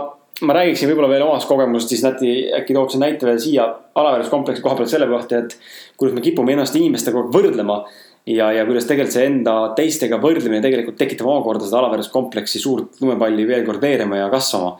[0.45, 3.65] ma räägiksin võib-olla veel omast kogemusest, siis Läti äkki tooksin näite veel siia
[3.99, 5.55] alaväärsuskompleksi koha pealt selle kohta, et
[5.99, 7.81] kuidas me kipume ennast inimestega võrdlema.
[8.29, 13.47] ja, ja kuidas tegelikult see enda teistega võrdlemine tegelikult tekitab omakorda seda alaväärsuskompleksi suurt lumepalli
[13.47, 14.75] veel kord veerema ja kasvama.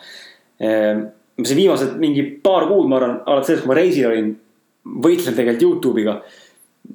[0.59, 1.07] Ehm,
[1.43, 4.35] see viimased mingi paar kuud, ma arvan, alates sellest, kui ma reisil olin,
[5.07, 6.19] võitlen tegelikult Youtube'iga.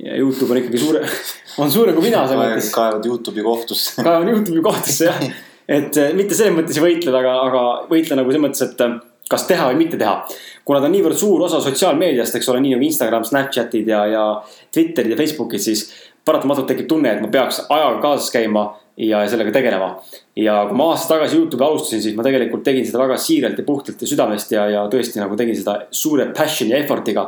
[0.04, 1.02] ja Youtube on ikkagi suure,
[1.62, 2.70] on suurem kui mina selles mõttes.
[2.76, 4.04] kaevad Youtube'i kohtusse.
[4.04, 5.26] kaevan Youtube'i kohtusse jah
[5.68, 8.86] et mitte selles mõttes ei võitle, aga, aga võitle nagu selles mõttes, et
[9.30, 10.24] kas teha või mitte teha.
[10.64, 14.24] kuna ta on niivõrd suur osa sotsiaalmeediast, eks ole, nii nagu Instagram, Snapchatid ja, ja
[14.72, 15.90] Twitterid ja Facebookid, siis
[16.24, 19.96] paratamatult tekib tunne, et ma peaks ajaga kaasas käima ja sellega tegelema.
[20.36, 23.64] ja kui ma aasta tagasi Youtube'i alustasin, siis ma tegelikult tegin seda väga siiralt ja
[23.66, 27.26] puhtalt ja südamest ja, ja tõesti nagu tegin seda suure passion'i ja effort'iga.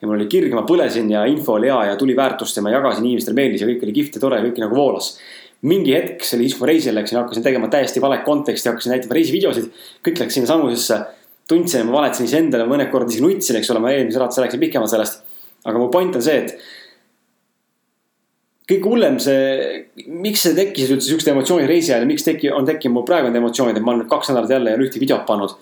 [0.00, 2.70] ja mul oli kirg, ma põlesin ja info oli hea ja tuli väärtust ja ma
[2.70, 5.16] jagasin, inimestele meeldis ja kõik oli kihvt ja tore ja kõik nagu voolas
[5.66, 9.70] mingi hetk, kui ma reisile läksin, hakkasin tegema täiesti valet konteksti, hakkasin näitama reisivideosid.
[10.06, 10.98] kõik läks sinna samusesse
[11.48, 14.60] tundsin, et ma valetasin iseendale, mõned korda isegi nutsin, eks ole, ma eelmises saates rääkisin
[14.60, 15.24] pikemalt sellest.
[15.64, 16.54] aga mu point on see, et
[18.68, 22.68] kõige hullem see, miks see tekkis üldse siuksed emotsioonid reisi ajal ja miks teki-, on
[22.68, 25.02] tekkinud mul praegu need emotsioonid, et ma olen nüüd kaks nädalat jälle ei ole ühtegi
[25.06, 25.56] videot pannud.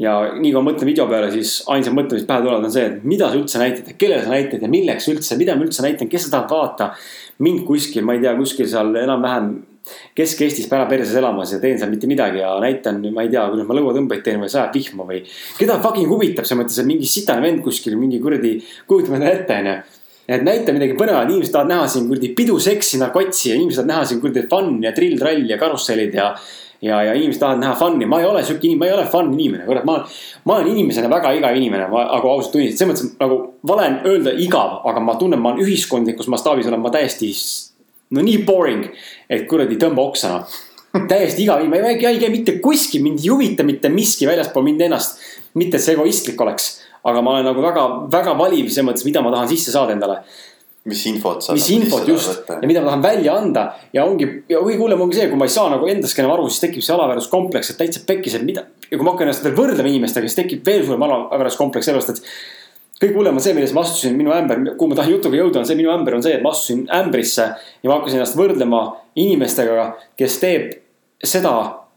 [0.00, 2.86] Ja nii kui ma mõtlen video peale, siis ainsad mõtted, mis pähe tulevad, on see,
[2.88, 5.84] et mida sa üldse näitad ja kellele sa näitad ja milleks üldse, mida ma üldse
[5.84, 6.94] näitan, kes seda tahab vaadata.
[7.40, 9.52] mind kuskil, ma ei tea, kuskil seal enam-vähem
[10.14, 13.68] Kesk-Eestis pära perses elamas ja teen seal mitte midagi ja näitan, ma ei tea, kuidas
[13.68, 15.22] ma lõuatõmbeid teen või sajab vihma või.
[15.58, 18.58] keda fucking huvitab selles mõttes, et mingi sitane vend kuskil mingi kuradi,
[18.88, 19.74] kujutame endale ette, onju.
[20.36, 23.94] et näita midagi põnevat, inimesed tahavad näha siin kuradi pidu, seksi, narkotsi ja inimesed tahavad
[23.94, 26.34] näha siin kuradi fun'i ja trill-trall ja karussellid ja.
[26.82, 29.32] Ja, ja inimesed tahavad näha fun'i, ma ei ole sihuke inimene, ma ei ole fun
[29.34, 29.98] inimene, kurat, ma
[30.44, 33.98] ma olen inimesena väga igav inimene, ma nagu ausalt tunnistan, selles mõttes nagu vale on
[34.12, 37.30] öelda igav, aga ma tunnen, ma olen ühiskondlikus mastaabis olen ma täiesti
[38.16, 38.88] no nii boring,
[39.30, 40.44] et kuradi tõmba oksana.
[41.10, 44.88] täiesti igav, ma ei, ei käi mitte kuskil, mind ei huvita mitte miski väljaspool mind
[44.88, 45.20] ennast.
[45.54, 49.22] mitte, et see egoistlik oleks, aga ma olen nagu väga, väga valiv selles mõttes, mida
[49.22, 50.20] ma tahan sisse saada endale
[50.88, 51.52] mis infot sa.
[51.52, 55.18] mis infot just ja mida ma tahan välja anda ja ongi ja kõige hullem ongi
[55.18, 58.00] see, kui ma ei saa nagu endastki enam aru, siis tekib see alaväärsuskompleks, et täitsa
[58.06, 58.64] pekkis, et mida.
[58.88, 62.24] ja kui ma hakkan ennast veel võrdlema inimestega, siis tekib veel suurem alaväärsuskompleks sellest, et
[63.00, 65.68] kõige hullem on see, milles ma astusin, minu ämber, kuhu ma tahan jutuga jõuda, on
[65.68, 68.82] see, minu ämber on see, et ma astusin ämbrisse ja ma hakkasin ennast võrdlema
[69.20, 69.86] inimestega,
[70.20, 70.74] kes teeb
[71.24, 71.54] seda,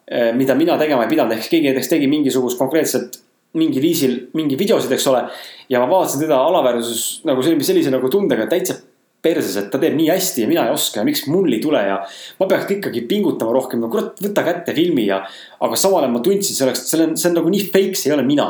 [0.07, 3.19] eh, mida mina tegema ei pidanud, ehk keegi näiteks tegi mingisugust konkreetset
[3.57, 5.25] mingil viisil mingi videosid, eks ole.
[5.69, 8.79] ja ma vaatasin teda alaväärsus nagu sellise, sellise nagu tundega täitsa
[9.23, 11.79] perses, et ta teeb nii hästi ja mina ei oska ja miks mul ei tule
[11.87, 12.01] ja.
[12.39, 15.21] ma peaks ikkagi pingutama rohkem, no kurat, võta kätte filmi ja.
[15.63, 18.11] aga samal ajal ma tundsin, see oleks, see on, see on nagu nii fake, see
[18.11, 18.49] ei ole mina.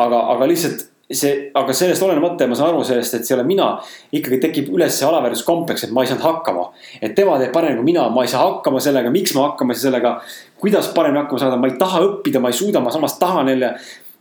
[0.00, 3.46] aga, aga lihtsalt see, aga sellest olenemata ma saan aru sellest, et see ei ole
[3.48, 3.70] mina.
[4.14, 6.68] ikkagi tekib üles see alaväärsuskompleks, et ma ei saanud hakkama.
[7.00, 10.14] et tema teeb paremini kui mina, ma ei saa hakkama sellega, miks ma hakkama sellega.
[10.60, 13.74] kuidas paremini hakkama saada, ma ei taha õppida, ma ei suuda, ma samas tahan jälle.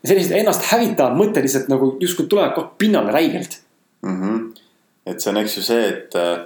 [0.06, 3.60] Sellised ennast hävitavad mõtted lihtsalt nagu justkui tulevad kogu pinnale räigelt
[4.02, 4.22] mm.
[4.22, 4.62] -hmm.
[5.06, 6.46] et see on, eks ju see, et äh,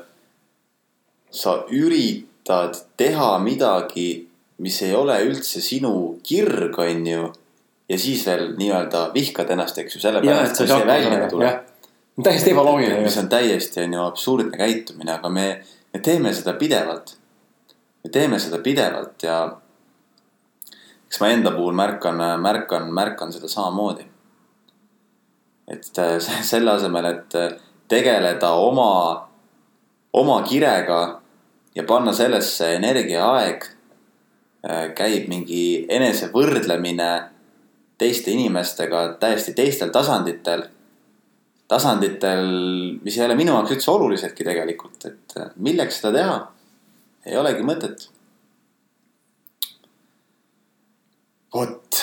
[1.31, 7.31] sa üritad teha midagi, mis ei ole üldse sinu kirg, on ju
[7.89, 11.65] ja siis veel nii-öelda vihkad ennast, eks ju, sellepärast, kui see välja tuleb.
[12.23, 13.01] täiesti ebaloogiline.
[13.01, 15.47] mis on täiesti, on ju, absurdne käitumine, aga me,
[15.93, 17.17] me teeme seda pidevalt.
[18.03, 19.37] me teeme seda pidevalt ja
[21.13, 24.06] eks ma enda puhul märkan, märkan, märkan seda samamoodi.
[25.67, 27.52] et äh, selle asemel, et äh,
[27.88, 29.28] tegeleda oma,
[30.13, 31.19] oma kirega
[31.76, 33.67] ja panna sellesse energia aeg,
[34.65, 37.12] äh, käib mingi enesevõrdlemine
[38.02, 40.65] teiste inimestega täiesti teistel tasanditel.
[41.67, 42.49] tasanditel,
[43.06, 46.41] mis ei ole minu jaoks üldse olulisedki tegelikult, et milleks seda teha?
[47.30, 48.10] ei olegi mõtet.
[51.53, 52.01] Vot.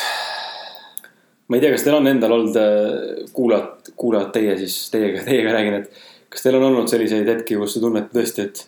[1.49, 5.55] ma ei tea, kas teil on endal olnud äh, kuulajad, kuulajad teie siis, teiega, teiega
[5.57, 8.63] räägin, et kas teil on olnud selliseid hetki, kus te tunnete tõesti, et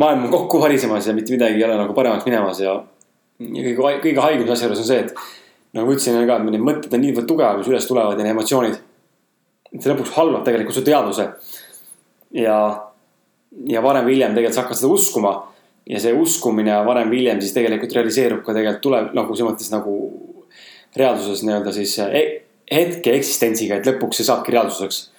[0.00, 2.78] maailm on kokku varisemas ja mitte midagi ei ole nagu paremaks minemas ja,
[3.40, 5.12] ja kõige, kõige haigem asjajuures on see, et
[5.76, 8.34] nagu ma ütlesin ka, et need mõtted on niivõrd tugevad, mis üles tulevad ja need
[8.34, 8.78] emotsioonid.
[9.76, 11.28] see lõpuks halvab tegelikult su teadvuse.
[12.34, 12.56] ja,
[13.66, 15.34] ja varem või hiljem tegelikult sa hakkad seda uskuma.
[15.86, 19.72] Ja see uskumine varem või hiljem siis tegelikult realiseerub ka tegelikult tuleb nagu selles mõttes
[19.72, 19.96] nagu
[20.96, 22.24] reaalsuses nii-öelda siis e
[22.70, 25.10] hetke eksistentsiga, et lõpuks see saabki reaalsuseks.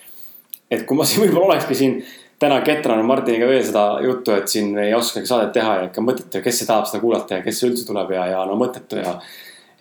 [0.71, 2.02] et kui ma siin võib-olla olekski siin
[2.41, 6.39] täna ketranud Martiniga veel seda juttu, et siin ei oskagi saadet teha ja ikka mõttetu
[6.39, 9.17] ja kes see tahab seda kuulata ja kes üldse tuleb ja, ja no mõttetu ja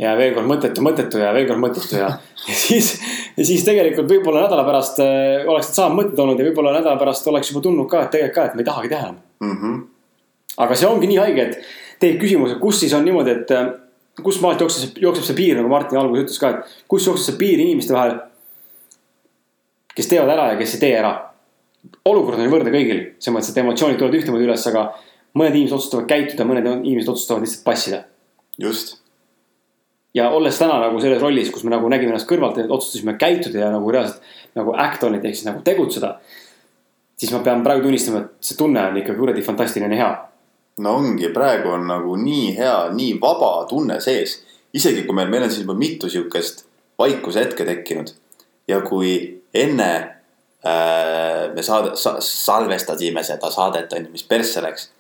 [0.01, 2.11] ja veel kord mõttetu, mõttetu ja veel kord mõttetu ja,
[2.49, 2.95] ja siis,
[3.37, 7.01] ja siis tegelikult võib-olla nädala pärast äh, oleks need samad mõtted olnud ja võib-olla nädala
[7.01, 9.57] pärast oleks juba tulnud ka, et tegelikult ka, et me ei tahagi teha enam mm.
[9.57, 9.81] -hmm.
[10.59, 13.71] Aga see ongi nii haige, et tekib küsimus, et kus siis on niimoodi, et äh,
[14.23, 17.41] kus maalt jookseb, jookseb see piir, nagu Martin alguses ütles ka, et kus jookseb see
[17.41, 18.19] piir inimeste vahel.
[19.95, 21.13] kes teevad ära ja kes ei tee ära.
[22.05, 24.87] olukord on ju võrdne kõigil, selles mõttes, et emotsioonid tulevad ühtemoodi üles, aga
[25.35, 28.05] mõned inimesed otsustavad käituda, mõned inimesed otsustavad lihtsalt passida.
[28.59, 29.01] just
[30.15, 33.65] ja olles täna nagu selles rollis, kus me nagu nägime ennast kõrvalt ja otsustasime käituda
[33.65, 34.23] ja nagu reaalselt
[34.59, 36.17] nagu act on it ehk siis nagu tegutseda.
[37.21, 40.11] siis ma pean praegu tunnistama, et see tunne on ikka kuradi fantastiline hea.
[40.79, 44.41] No ongi, praegu on nagu nii hea, nii vaba tunne sees.
[44.73, 46.65] isegi kui meil, meil on siin juba mitu siukest
[46.99, 48.13] vaikuse hetke tekkinud
[48.69, 49.91] ja kui enne
[50.63, 54.91] äh, me saade sa,, salvestasime seda saadet on ju, mis persse läks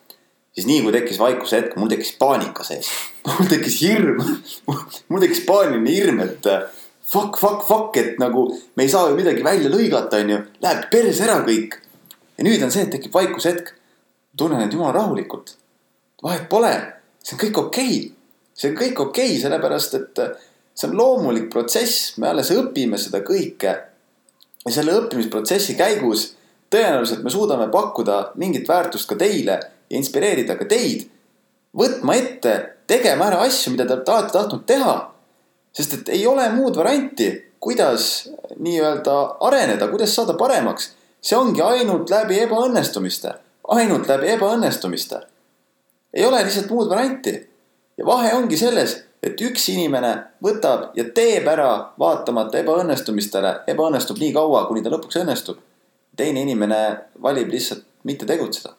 [0.54, 2.90] siis nii kui tekkis vaikuse hetk, mul tekkis paanika sees.
[3.26, 4.22] mul tekkis hirm,
[5.10, 6.66] mul tekkis paaniline hirm, et äh,
[7.12, 10.40] fuck, fuck, fuck, et nagu me ei saa ju midagi välja lõigata, onju.
[10.64, 11.78] Läheb perse ära kõik.
[12.38, 13.74] ja nüüd on see, et tekib vaikushetk.
[14.38, 15.56] tunnen end jumala rahulikult.
[16.22, 16.72] Vahet pole,
[17.22, 18.10] see on kõik okei okay..
[18.54, 20.34] see on kõik okei okay,, sellepärast et äh,
[20.74, 23.76] see on loomulik protsess, me alles õpime seda kõike.
[24.66, 26.32] ja selle õppimisprotsessi käigus
[26.70, 29.58] tõenäoliselt me suudame pakkuda mingit väärtust ka teile
[29.90, 31.08] ja inspireerida ka teid
[31.76, 32.54] võtma ette,
[32.90, 34.96] tegema ära asju, mida te olete tahtnud teha.
[35.72, 37.30] sest et ei ole muud varianti,
[37.62, 38.28] kuidas
[38.58, 40.92] nii-öelda areneda, kuidas saada paremaks.
[41.20, 43.34] see ongi ainult läbi ebaõnnestumiste,
[43.68, 45.20] ainult läbi ebaõnnestumiste.
[46.14, 47.48] Ei ole lihtsalt muud varianti.
[47.98, 50.12] ja vahe ongi selles, et üks inimene
[50.44, 51.68] võtab ja teeb ära
[52.00, 55.58] vaatamata ebaõnnestumistele, ebaõnnestub nii kaua, kuni ta lõpuks õnnestub.
[56.16, 56.80] teine inimene
[57.22, 58.74] valib lihtsalt mitte tegutseda.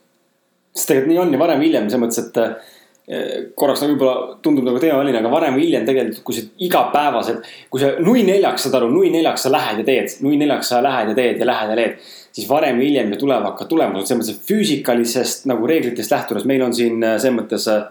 [0.74, 4.38] sest tegelikult nii on ja varem või hiljem selles mõttes, et eh, korraks nagu võib-olla
[4.42, 8.66] tundub nagu teemaväline, aga varem või hiljem tegelikult, kui sa igapäevaselt, kui sa nui neljaks
[8.66, 11.50] saad aru, nui neljaks sa lähed ja teed, nui neljaks sa lähed ja teed ja
[11.50, 12.12] lähed ja teed.
[12.32, 16.48] Siis varem või hiljem ju tulevad ka tulemused, selles mõttes, et füüsikalisest nagu reeglitest lähtudes,
[16.50, 17.82] meil on siin eh, selles mõttes eh,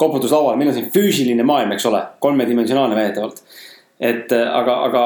[0.00, 3.42] koputuslaual, meil on siin füüsiline maailm, eks ole, kolmedimensionaalne väidetavalt.
[4.00, 5.02] et eh, aga, aga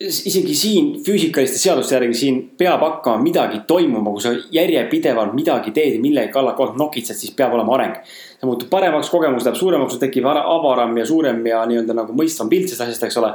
[0.00, 5.94] isegi siin füüsikaliste seaduste järgi siin peab hakkama midagi toimuma, kui sa järjepidevalt midagi teed
[5.94, 8.00] ja millegi kallal kogu aeg nokitsed, siis peab olema areng.
[8.40, 12.50] see muutub paremaks, kogemus läheb suuremaks, tekib ara- avaram ja suurem ja nii-öelda nagu mõistvam
[12.50, 13.30] pilt sellest asjast, eks ole.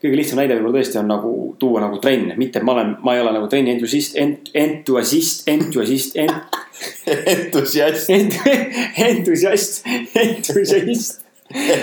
[0.00, 3.22] Kõige lihtsam näide võib-olla tõesti on nagu tuua nagu trenn, mitte ma olen, ma ei
[3.22, 4.16] ole nagu trenni entusiast,
[4.56, 6.16] entusiast, entusiast,
[7.34, 8.08] entusiast.
[9.04, 9.82] entusiast,
[10.16, 11.20] entusiast,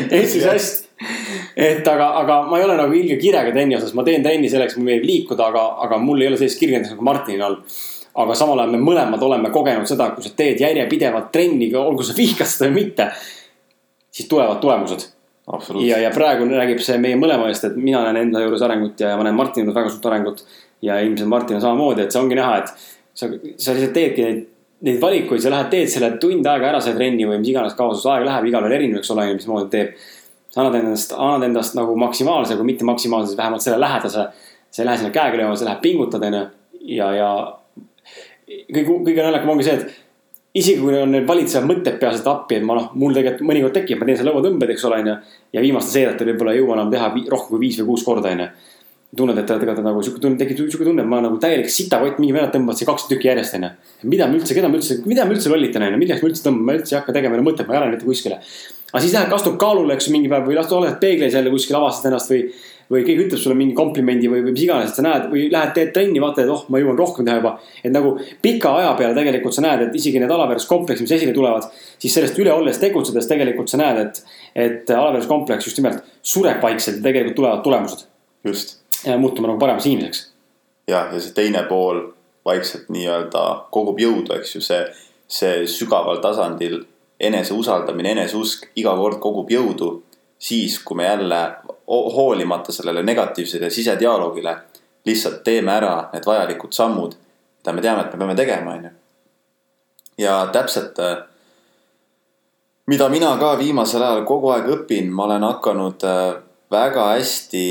[0.10, 0.88] entusiast.
[1.56, 4.80] et aga, aga ma ei ole nagu ilge kirega trenni osas, ma teen trenni selleks,
[4.80, 7.60] mulle meeldib liikuda, aga, aga mul ei ole sellist kirge näiteks nagu Martinil all.
[8.18, 12.18] aga samal ajal me mõlemad oleme kogenud seda, kui sa teed järjepidevalt trenni, olgu sa
[12.18, 13.12] vihkad seda või mitte.
[14.10, 15.06] siis tulevad tulemused
[15.80, 19.14] ja, ja praegu räägib see meie mõlema eest, et mina näen enda juures arengut ja
[19.18, 20.44] ma näen Martini juures väga suurt arengut.
[20.82, 22.68] ja ilmselt Martin on samamoodi, et see ongi näha, et
[23.18, 23.26] sa,
[23.58, 24.44] sa lihtsalt teedki neid,
[24.86, 27.96] neid valikuid, sa lähed, teed selle tund aega ära selle trenni või mis iganes kaua
[27.98, 29.96] sul aeg läheb, igalühel erinev, eks ole, mismoodi teeb.
[30.54, 34.28] sa annad endast, annad endast nagu maksimaalse, kui mitte maksimaalse, siis vähemalt selle lähedase.
[34.70, 36.44] sa ei lähe sinna käega lööma, sa lähed pingutad, onju.
[36.94, 37.32] ja, ja
[38.48, 40.07] kõige, kõige naljakam ongi see, et
[40.58, 43.76] isegi kui on need valitsevad mõtted peas, et appi, et ma noh, mul tegelikult mõnikord
[43.78, 45.16] tekib, ma teen seal lõuatõmbed, eks ole, onju.
[45.54, 48.48] ja viimaste seedetel võib-olla ei jõua enam teha rohkem kui viis või kuus korda, onju.
[49.18, 52.36] tunned, et tegelikult nagu sihuke tunne, tekib sihuke tunne, et ma nagu täielik sitakott, mingi
[52.36, 53.70] vennad tõmbavad siia kaks tükki järjest, onju.
[54.14, 56.66] mida ma üldse, keda ma üldse, mida ma üldse lollitan, onju, milleks ma üldse tõmban,
[56.68, 58.42] ma üldse ei hakka tegema mõtet, ma ei arene mitte kuskile.
[58.92, 62.12] aga siis lähed, astud kaalule, eks mingi päev või las oled peeglis jälle kuskil avastad
[62.12, 62.44] ennast või
[62.92, 65.74] või keegi ütleb sulle mingi komplimendi või, või mis iganes, et sa näed või lähed
[65.76, 67.54] teed trenni, vaatad, et oh, ma jõuan rohkem teha juba.
[67.84, 71.70] et nagu pika aja peale tegelikult sa näed, et isegi need alaväärsuskompleksid, mis esile tulevad,
[72.00, 74.22] siis sellest üle olles tegutsedes tegelikult sa näed, et,
[74.56, 78.08] et alaväärsuskompleks just nimelt sureb vaikselt ja tegelikult tulevad tulemused.
[78.48, 78.78] just
[79.18, 80.28] muutuma nagu paremaks inimeseks.
[80.88, 82.06] jah, ja see teine pool
[82.48, 84.86] vaikselt nii-öelda kogub jõudu, eks ju, see,
[85.28, 86.86] see sügaval tasandil
[87.20, 89.92] eneseusaldamine, eneseusk iga kord kogub jõudu.
[90.40, 94.58] siis, kui me jälle ho- hoolimata sellele negatiivsele sisedialoogile
[95.06, 97.16] lihtsalt teeme ära need vajalikud sammud,
[97.58, 98.90] mida me teame, et me peame tegema, onju.
[100.18, 101.00] ja täpselt,
[102.86, 107.64] mida mina ka viimasel ajal kogu aeg õpin, ma olen hakanud äh, väga hästi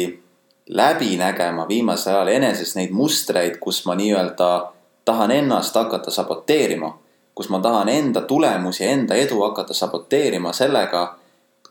[0.69, 4.73] läbi nägema viimasel ajal eneses neid mustreid, kus ma nii-öelda
[5.05, 6.99] tahan ennast hakata saboteerima.
[7.37, 11.19] kus ma tahan enda tulemusi, enda edu hakata saboteerima sellega,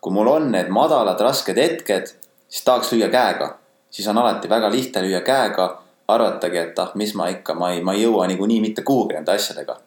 [0.05, 2.11] kui mul on need madalad, rasked hetked,
[2.47, 3.55] siis tahaks lüüa käega.
[3.89, 7.81] siis on alati väga lihtne lüüa käega, arvatagi, et ah, mis ma ikka, ma ei,
[7.81, 9.77] ma ei jõua niikuinii mitte kuhugi nende asjadega.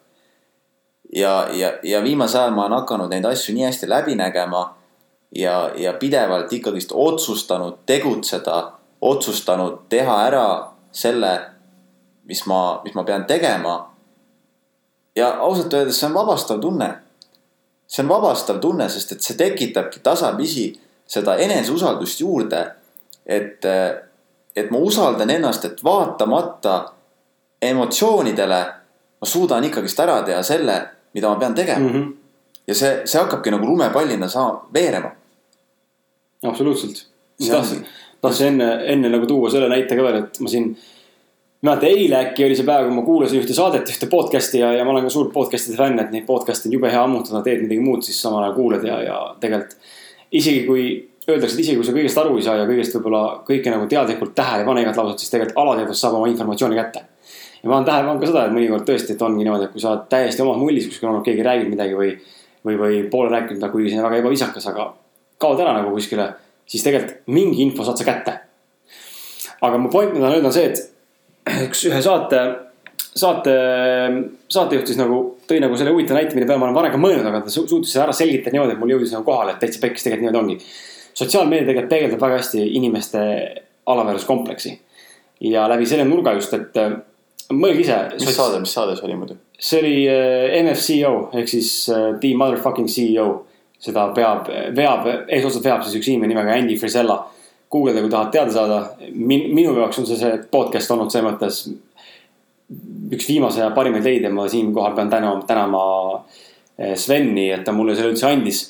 [1.15, 4.65] ja, ja, ja viimasel ajal ma olen hakanud neid asju nii hästi läbi nägema
[5.35, 10.47] ja, ja pidevalt ikkagist otsustanud tegutseda, otsustanud teha ära
[10.91, 11.31] selle,
[12.27, 13.85] mis ma, mis ma pean tegema.
[15.15, 16.97] ja ausalt öeldes see on vabastav tunne.
[17.89, 20.69] See on vabastav tunne, sest et see tekitabki tasapisi
[21.09, 22.67] seda eneseusaldust juurde.
[23.25, 23.65] et,
[24.55, 26.93] et ma usaldan ennast, et vaatamata
[27.61, 28.59] emotsioonidele
[29.21, 30.77] ma suudan ikkagist ära teha selle,
[31.13, 31.93] mida ma pean tegema mm.
[31.93, 32.13] -hmm.
[32.67, 35.11] ja see, see hakkabki nagu lumepallina saa-, veerema.
[36.43, 37.05] absoluutselt.
[37.51, 37.85] Tahtsin,
[38.21, 40.77] tahtsin enne, enne nagu tuua selle näite ka veel, et ma siin.
[41.61, 44.85] mäleta, eile äkki oli see päev, kui ma kuulasin ühte saadet, ühte podcast'i ja, ja
[44.87, 47.83] ma olen ka suur podcast'ide fänn, et neid podcast'e on jube hea ammutada, teed midagi
[47.83, 49.75] muud, siis samal ajal kuulad ja, ja tegelikult.
[50.39, 50.85] isegi kui
[51.27, 54.35] öeldakse, et isegi kui sa kõigest aru ei saa ja kõigest võib-olla kõike nagu teadlikult
[54.37, 57.01] tähele ei pane igat lauset, siis tegelikult alateadvus saab oma informatsiooni kätte.
[57.61, 59.83] ja ma olen tähele pannud ka seda, et mõnikord tõesti, et ongi niimoodi, et kui
[59.83, 62.13] sa oled täiesti omas mullis kuskil olnud, keegi räägib midagi või.
[62.65, 64.93] või, või poole rääkinud, kuigi see on väga ebaviisakas, aga
[65.39, 66.25] kaod ära nagu kuskile,
[66.67, 68.33] siis tegelikult mingi info saad sa kätte.
[69.61, 70.98] aga mu point, mida tahan öelda, on see, et
[71.67, 72.43] üks ühe saate,
[73.15, 73.55] saate,
[74.51, 77.27] saatejuht siis nagu tõi nagu selle huvitava näite, mille peale ma olen varem ka mõelnud,
[77.29, 80.05] aga ta suutis seda ära selgitada niimoodi, et mul jõudis nagu kohale, et täitsa pekkis
[80.05, 80.59] tegelikult niimoodi ongi
[81.19, 83.19] sotsiaalmeedia tegelikult peegeldab väga hästi inimeste
[83.85, 84.79] alaväärsuskompleksi.
[85.41, 86.97] ja läbi selle nurga just, et äh,
[87.51, 87.97] mõelge ise.
[88.19, 89.37] mis saade, mis saade see oli muidu?
[89.59, 93.29] see oli äh, MFCEO ehk siis äh, The Motherfucking CEO.
[93.79, 97.21] seda peab, veab, eesotsas veab siis üks inimene nimega Andy Frisella.
[97.71, 99.49] Guugeldage, kui tahate teada saada Min,.
[99.53, 101.61] minu jaoks on see, see podcast olnud selles mõttes
[103.13, 105.83] üks viimase aja parimaid leide, ma siinkohal pean tänama, tänama
[106.95, 108.61] Sveni, et ta mulle selle üldse andis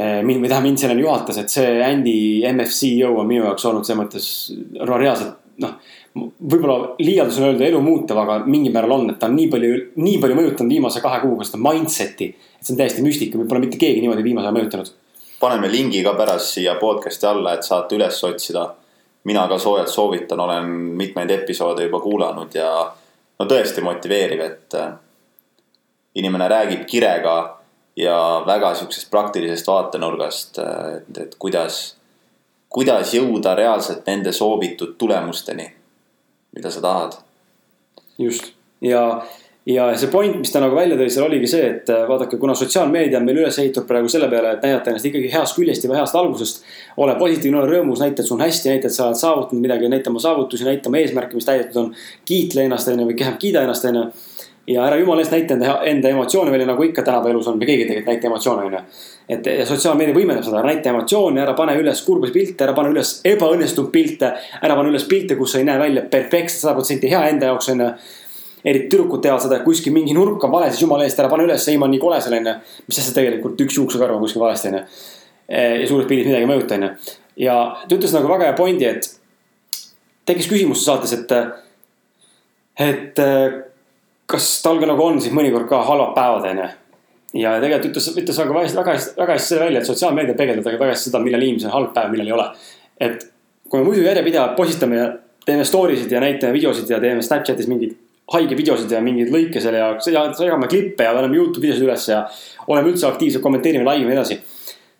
[0.00, 3.98] Eh, mind tähendab mind selleni juhatas, et see Andy MFCEO on minu jaoks olnud selles
[3.98, 4.28] mõttes
[4.86, 5.74] reaalselt noh.
[6.16, 9.80] võib-olla liialdus on öelda elu muutev, aga mingil määral on, et ta on nii palju,
[10.00, 12.30] nii palju mõjutanud viimase kahe kuuga seda mindset'i.
[12.30, 14.92] et see on täiesti müstika, pole mitte keegi niimoodi viimasel ajal mõjutanud.
[15.40, 18.74] Paneme lingi ka pärast siia podcast'i alla, et saate üles otsida.
[19.24, 20.64] mina ka soojalt soovitan, olen
[20.96, 22.70] mitmeid episoode juba kuulanud ja
[23.38, 24.94] no tõesti motiveeriv, et äh,
[26.14, 27.60] inimene räägib kirega
[27.96, 30.58] ja väga sihukesest praktilisest vaatenurgast,
[30.96, 31.96] et, et kuidas,
[32.68, 35.68] kuidas jõuda reaalselt nende soovitud tulemusteni,
[36.56, 37.18] mida sa tahad.
[38.18, 39.22] just ja,
[39.66, 43.18] ja see point, mis ta nagu välja tõi, seal oligi see, et vaadake, kuna sotsiaalmeedia
[43.20, 46.16] on meil üles ehitatud praegu selle peale, et näidata ennast ikkagi heast küljest ja heast
[46.16, 46.64] algusest.
[46.96, 49.88] ole positiivne, ole rõõmus, näita, et sul on hästi, näita, et sa oled saavutanud midagi,
[49.92, 51.94] näita oma saavutusi, näita oma eesmärke, mis täidetud on.
[52.24, 54.08] kiitle ennast, onju, või kiida ennast, onju
[54.70, 57.66] ja ära jumala eest näita enda, enda emotsioone välja, nagu ikka tänapäeva elus on, me
[57.66, 58.80] keegi tegelikult näita emotsioone, onju.
[59.28, 63.90] et sotsiaalmeedia võimendab seda, näita emotsioone, ära pane üles kurbasid pilte, ära pane üles ebaõnnestunud
[63.90, 64.32] pilte.
[64.62, 67.70] ära pane üles pilte, kus sa ei näe välja perfektselt sada protsenti hea enda jaoks,
[67.74, 67.90] onju.
[68.64, 71.46] Eriti tüdrukud teevad seda, et kuskil mingi nurk on vale, siis jumala eest ära pane
[71.46, 72.54] üles, ei ma nii kole seal, onju.
[72.88, 74.82] mis et tegelikult üks juuksekarv on kuskil valesti, onju.
[75.48, 76.90] ja suures pildis midagi ei mõjuta, onju.
[77.46, 79.08] ja ta ütles nagu väga hea pointi, et
[80.28, 81.32] tekkis küsimus saates, et,
[82.90, 83.24] et
[84.30, 86.68] kas tal ka nagu on siis mõnikord ka halvad päevad, onju.
[87.40, 90.92] ja tegelikult ütles, ütles väga, väga, väga, väga hästi selle välja, et sotsiaalmeedia peegeldab väga
[90.92, 92.46] hästi seda, millal inimesel on halb päev, millal ei ole.
[93.00, 93.26] et
[93.70, 95.10] kui me muidu järjepidevalt postitame ja
[95.46, 97.94] teeme story sid ja näitame videosid ja teeme Snapchatis mingeid
[98.34, 102.08] haige videosid ja mingeid lõike selle jaoks ja jagame klippe ja paneme Youtube videosid üles
[102.12, 102.24] ja
[102.68, 104.40] oleme üldse aktiivsed, kommenteerime laivi ja nii edasi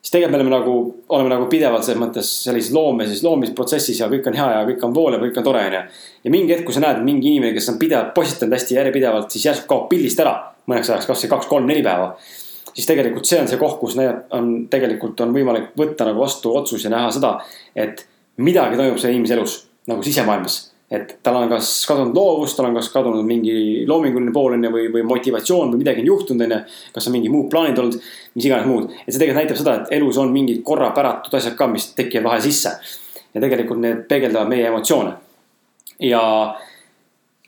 [0.01, 0.75] siis tegelikult me oleme nagu,
[1.09, 4.95] oleme nagu pidevalt selles mõttes sellises loomises, loomisprotsessis ja kõik on hea ja kõik on
[4.97, 5.83] pool ja kõik on tore, onju.
[6.25, 9.45] ja mingi hetk, kui sa näed, mingi inimene, kes on pidevalt postitanud hästi järjepidevalt, siis
[9.51, 10.35] järsku kaob pildist ära
[10.71, 12.15] mõneks ajaks, kasvõi kaks, kolm, neli päeva.
[12.73, 16.85] siis tegelikult see on see koht, kus on, tegelikult on võimalik võtta nagu vastu otsus
[16.85, 17.37] ja näha seda,
[17.77, 18.07] et
[18.41, 19.57] midagi toimub selle inimese elus
[19.91, 20.61] nagu sisemaailmas
[20.91, 24.73] et tal on kas kadunud loovus, tal on kas kadunud mingi loominguline pool on ju
[24.75, 26.59] või, või motivatsioon või midagi on juhtunud, on ju.
[26.97, 28.91] kas on mingi muud plaanid olnud, mis iganes muud.
[28.91, 32.43] et see tegelikult näitab seda, et elus on mingid korrapäratud asjad ka, mis tekivad vahel
[32.43, 32.75] sisse.
[33.35, 35.15] ja tegelikult need peegeldavad meie emotsioone.
[36.11, 36.25] ja,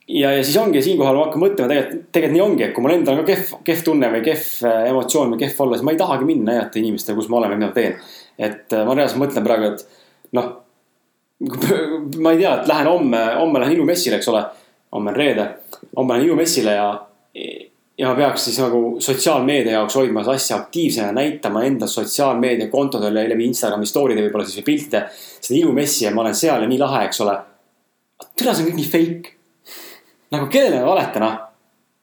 [0.07, 2.95] ja, ja siis ongi siinkohal ma hakkan mõtlema, tegelikult, tegelikult nii ongi, et kui mul
[2.95, 5.97] endal on ka kehv, kehv tunne või kehv äh, emotsioon või kehv olla, siis ma
[5.97, 7.99] ei tahagi minna näidata inimestele, kus olen või mida ma teen.
[8.39, 10.53] et äh, ma reaalselt mõtlen praegu, et noh
[12.23, 14.45] ma ei tea, et lähen homme, homme lähen ilumessile, eks ole.
[14.93, 15.47] homme on reede,
[15.97, 16.89] homme lähen ilumessile ja,
[17.99, 23.49] ja ma peaks siis nagu sotsiaalmeedia jaoks hoidma seda asja aktiivsena, näitama enda sotsiaalmeediakontodele läbi
[23.49, 25.07] Instagrami story'de võib-olla siis või piltide.
[25.41, 27.39] seda ilumessi ja ma olen seal ja nii lahe, eks ole.
[28.39, 29.37] türa, see on kõik nii fake.
[30.37, 31.39] nagu kellele ma valetan, ah.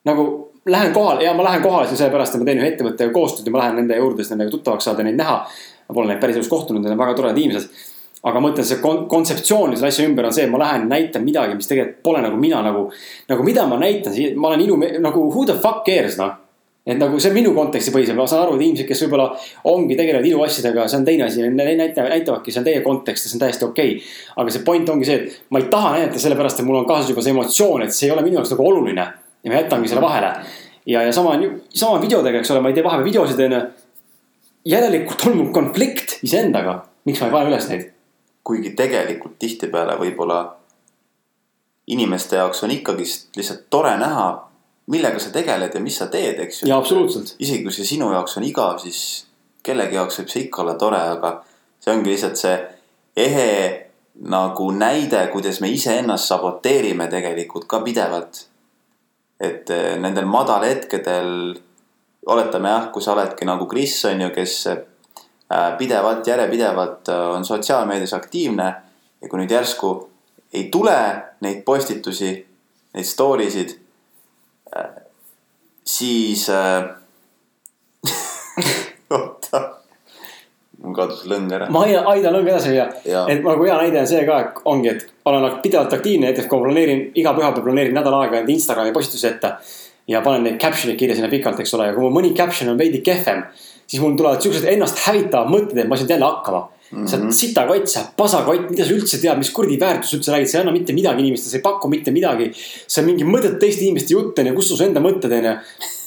[0.05, 0.25] nagu
[0.65, 3.53] lähen kohale ja ma lähen kohale siin sellepärast, et ma teen ühe ettevõttega koostööd ja
[3.53, 5.45] ma lähen nende juurde, siis nendega tuttavaks saada, neid näha.
[5.89, 7.69] ma pole neid päris elus kohtunud, need on väga toredad inimesed
[8.27, 11.55] aga ma ütlen, see kontseptsioon selle asja ümber on see, et ma lähen näitan midagi,
[11.55, 12.89] mis tegelikult pole nagu mina nagu,
[13.31, 16.35] nagu mida ma näitan, ma olen ilu, nagu who the fuck cares noh.
[16.89, 19.27] et nagu see on minu konteksti põhiselt, ma saan aru, et inimesed, kes võib-olla
[19.69, 23.37] ongi tegelevad iluasjadega, see on teine asi, näitavad, näitavadki, see on teie kontekst ja see
[23.37, 24.15] on täiesti okei okay..
[24.41, 27.11] aga see point ongi see, et ma ei taha näidata sellepärast, et mul on kaasas
[27.13, 29.05] juba see emotsioon, et see ei ole minu jaoks nagu oluline.
[29.43, 30.33] ja ma jätangi selle vahele.
[30.89, 31.51] ja, ja sama on ju,
[31.83, 33.61] sama videodega, eks ole, ma ei tee vahepeal videosid onju.
[34.73, 37.87] järelikult on mul konflikt iseendaga, miks ma ei pane üles neid
[38.49, 40.39] kuigi tegelikult tihtipeale võib-olla
[41.93, 44.29] inimeste jaoks on ikkagist lihtsalt tore näha,
[44.89, 46.69] millega sa tegeled ja mis sa teed, eks ju.
[46.69, 47.35] jaa, absoluutselt.
[47.39, 49.03] isegi kui see sinu jaoks on igav, siis
[49.65, 51.33] kellegi jaoks võib see ikka olla tore, aga
[51.77, 52.57] see ongi lihtsalt see
[53.25, 53.49] ehe
[54.29, 58.45] nagu näide, kuidas me iseennast saboteerime tegelikult ka pidevalt.
[59.39, 61.29] et eh, nendel madalhetkedel,
[62.27, 64.55] oletame jah, kui sa oledki nagu Kris on ju, kes
[65.77, 68.69] pidevalt, järjepidevalt äh, on sotsiaalmeedias aktiivne
[69.21, 69.93] ja kui nüüd järsku
[70.53, 70.97] ei tule
[71.41, 72.31] neid postitusi,
[72.93, 73.75] neid story sid,
[75.85, 76.83] siis äh.
[79.15, 79.61] oota,
[80.83, 81.69] mul kadus lõng ära.
[81.73, 83.25] ma aidan, aidan lõnga edasi Jaa.
[83.29, 86.61] et nagu hea näide on see ka, et ongi, et olen pidevalt aktiivne, näiteks kui
[86.61, 89.53] ma planeerin iga pühapäev planeerin nädal aega enda Instagrami postituse ette.
[90.09, 92.77] ja panen neid caption'e kirja sinna pikalt, eks ole, ja kui mul mõni caption on
[92.79, 93.43] veidi kehvem,
[93.89, 96.61] siis mul tulevad siuksed ennast hävitavad mõtted, et ma ei saanud jälle hakkama
[96.91, 97.03] mm.
[97.03, 97.07] -hmm.
[97.07, 100.49] sa oled sitakott, sa oled pasakott, mida sa üldse tead, mis kuradi väärtus üldse räägid,
[100.51, 102.51] sa ei anna mitte midagi inimestele, sa ei paku mitte midagi.
[102.87, 105.47] see on mingi mõttetu teiste inimeste jutt on ju, kus sul su enda mõtted on
[105.49, 105.55] ju.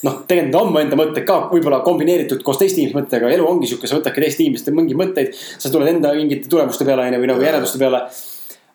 [0.03, 3.71] noh, tegelikult on mu enda mõtted ka võib-olla kombineeritud koos teiste inimeste mõttedega, elu ongi
[3.71, 5.35] sihuke, sa võtadki teiste inimeste mingeid mõtteid.
[5.59, 8.07] sa tuled enda mingite tulemuste peale on ju või nagu järelduste peale.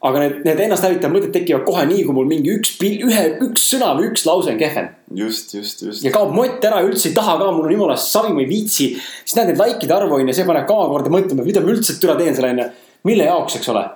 [0.05, 3.63] Aga need, need ennast hävitavad mõtted tekivad kohe nii, kui mul mingi üks, ühe, üks
[3.71, 6.11] sõna või üks lause on kehvem just, just, just ja.
[6.13, 8.91] kaob mott ära, üldse ei taha ka, mul on jumala savi, ma ei viitsi.
[8.97, 11.97] siis näed neid likeide arvu on ju, see paneb ka omakorda mõtlema, mida ma üldse
[12.01, 12.67] türa teen seal on ju.
[13.09, 13.87] mille jaoks, eks ole.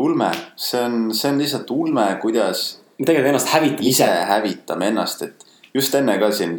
[0.00, 0.28] ulme,
[0.60, 2.66] see on, see on lihtsalt ulme, kuidas
[3.00, 4.10] me tegelikult ennast hävitame ise ise.
[4.28, 6.58] hävitame ennast, et just enne ka siin,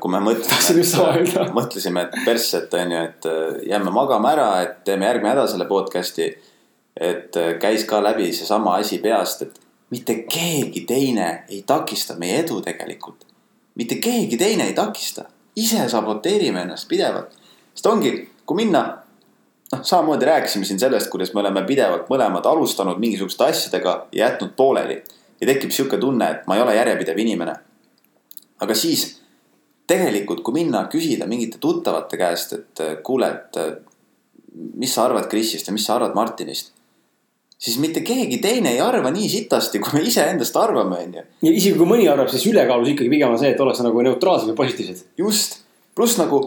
[0.00, 4.78] kui me mõtlesime mõtlesime, et persse, et on ju, et äh, jääme magama ära, et
[4.86, 6.30] teeme järgmine nädal selle podcast'i.
[6.96, 12.40] Et äh, käis ka läbi seesama asi peast, et mitte keegi teine ei takista meie
[12.40, 13.26] edu tegelikult.
[13.74, 15.24] mitte keegi teine ei takista,
[15.56, 17.32] ise saboteerime ennast pidevalt,
[17.74, 18.12] sest ongi,
[18.46, 18.82] kui minna
[19.72, 24.52] noh, samamoodi rääkisime siin sellest, kuidas me oleme pidevalt mõlemad alustanud mingisuguste asjadega ja jätnud
[24.56, 25.02] pooleli.
[25.40, 27.54] ja tekib sihuke tunne, et ma ei ole järjepidev inimene.
[28.60, 29.22] aga siis
[29.86, 33.72] tegelikult, kui minna küsida mingite tuttavate käest, et äh, kuule, et äh,
[34.74, 36.72] mis sa arvad Krisist ja mis sa arvad Martinist.
[37.62, 41.22] Siis mitte keegi teine ei arva nii sitasti, kui me iseendast arvame, onju.
[41.46, 44.50] ja isegi kui mõni arvab, siis ülekaalus ikkagi pigem on see, et ollakse nagu neutraalsed
[44.50, 45.04] või positiivsed.
[45.20, 45.60] just,
[45.94, 46.40] pluss nagu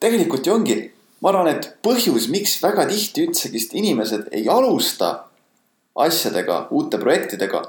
[0.00, 0.78] tegelikult ju ongi,
[1.20, 5.12] ma arvan, et põhjus, miks väga tihti üldsegi inimesed ei alusta
[6.06, 7.60] asjadega, uute projektidega,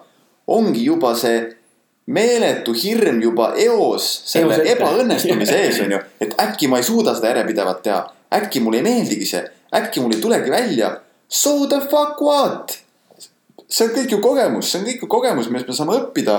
[0.48, 1.42] ongi juba see
[2.08, 7.16] meeletu hirm juba eos selle Eos ebaõnnestumise ees on ju, et äkki ma ei suuda
[7.16, 8.00] seda järjepidevalt teha,
[8.40, 9.44] äkki mulle ei meeldigi see,
[9.76, 10.96] äkki mul ei tulegi välja.
[11.28, 12.83] So the fuck what?
[13.74, 16.38] See on kõik ju kogemus, see on kõik ju kogemus, millest me saame õppida.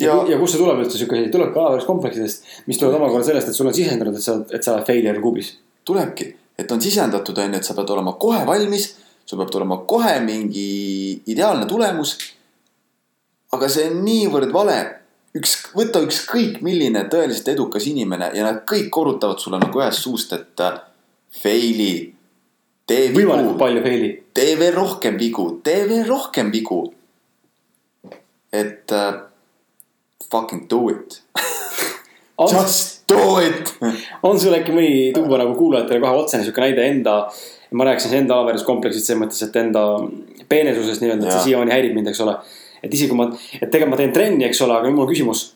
[0.00, 3.58] ja, ja kust see tuleb üldse siuke asi, tulebki alaväärsuskompleksidest, mis tulevad omakorda sellest, et
[3.58, 5.54] sul on sisendunud, et sa, et sa oled failure kuubis.
[5.84, 8.90] tulebki, et on sisendatud, on ju, et sa pead olema kohe valmis,
[9.24, 12.16] sul peab tulema kohe mingi ideaalne tulemus.
[13.52, 14.78] aga see on niivõrd vale,
[15.36, 20.32] üks, võta ükskõik milline tõeliselt edukas inimene ja nad kõik korrutavad sulle nagu ühest suust,
[20.34, 20.80] et äh,
[21.42, 21.92] fail'i.
[22.90, 23.34] Tee vigu,
[24.34, 26.82] tee veel rohkem vigu, tee veel rohkem vigu.
[28.50, 29.14] et uh,
[30.30, 31.20] fucking do it,
[32.50, 33.70] just do it
[34.26, 37.14] on sul äkki mõni tuua nagu kuulajatele kohe otsene siuke näide enda,
[37.78, 39.84] ma rääkisin enda alaväärsuskompleksist selles mõttes, et enda
[40.50, 42.34] peenesusest nii-öelda, et see siiamaani häirib mind, eks ole.
[42.82, 43.28] et isegi kui ma,
[43.60, 45.46] et tegelikult ma teen trenni, eks ole, aga mul on küsimus.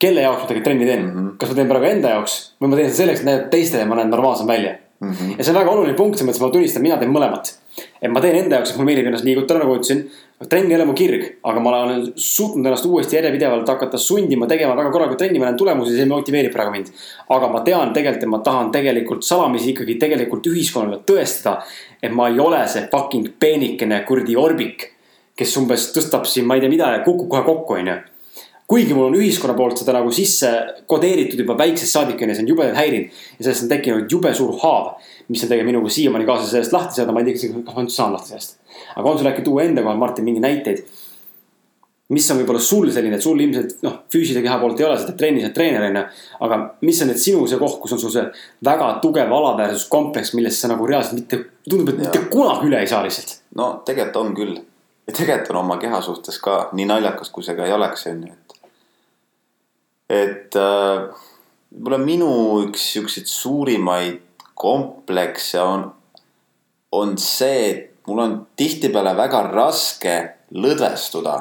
[0.00, 1.16] kelle jaoks ma tegelikult trenni teen mm.
[1.16, 1.32] -hmm.
[1.40, 3.96] kas ma teen praegu enda jaoks või ma teen seda selleks, et näidata teistele, ma
[3.96, 5.10] näen normaalsem välja mm.
[5.10, 5.38] -hmm.
[5.38, 7.54] ja see on väga oluline punkt, selles mõttes ma tunnistan, mina teen mõlemat.
[8.02, 10.04] et ma teen enda jaoks, et mulle meeldib ennast liigutada, nagu ütlesin.
[10.48, 14.76] trenn ei ole mu kirg, aga ma olen suutnud ennast uuesti järjepidevalt hakata sundima tegema
[14.76, 16.92] väga korralikult trenni, ma näen tulemusi, see motiveerib praegu mind.
[17.28, 21.62] aga ma tean tegelikult, et ma tahan tegelikult salamisi ikkagi tegelikult ühiskonnale tõestada,
[22.02, 24.88] et ma ei ole see fucking peenikene kuradi orbik,
[25.36, 28.00] kes umbes tõstab siin, ma ei tea mida ja kukub kohe kokku, onju
[28.70, 30.50] kuigi mul on ühiskonna poolt seda nagu sisse
[30.90, 33.20] kodeeritud juba väiksest saadik onju, see on jubedalt häirinud.
[33.38, 34.92] ja sellest on tekkinud jube suur haav,
[35.28, 37.96] mis on tegelikult minuga siiamaani kaasa sellest lahti saada, ma ei tea, kas ma üldse
[37.96, 38.58] saan lahti sellest.
[38.94, 40.84] aga on sul äkki tuua enda kohal, Martin, mingeid näiteid?
[42.10, 45.18] mis on võib-olla sul selline, et sul ilmselt noh, füüsilise keha poolt ei ole, teed
[45.18, 46.02] trenni, sa oled treener onju.
[46.46, 48.24] aga mis on nüüd sinu see koht, kus on sul see
[48.66, 52.30] väga tugev alaväärsuskompleks, millest sa nagu reaalselt mitte, tundub, et mitte Jaa.
[52.32, 53.36] kunagi üle ei saa lihtsalt.
[53.58, 54.58] no tegelikult on küll
[55.10, 58.24] ja tegelikult on oma keha suhtes ka nii naljakas, kui see ka ei oleks, on
[58.26, 58.49] ju, et.
[60.10, 61.06] Et äh,
[61.70, 62.32] võib-olla minu
[62.64, 64.18] üks siukseid suurimaid
[64.58, 65.86] komplekse on,
[66.92, 70.16] on see, et mul on tihtipeale väga raske
[70.50, 71.36] lõdvestuda,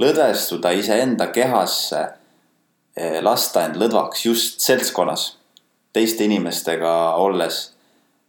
[0.00, 2.04] lõdvestuda iseenda kehasse,
[3.24, 5.26] lasta end lõdvaks just seltskonnas,
[5.94, 7.60] teiste inimestega olles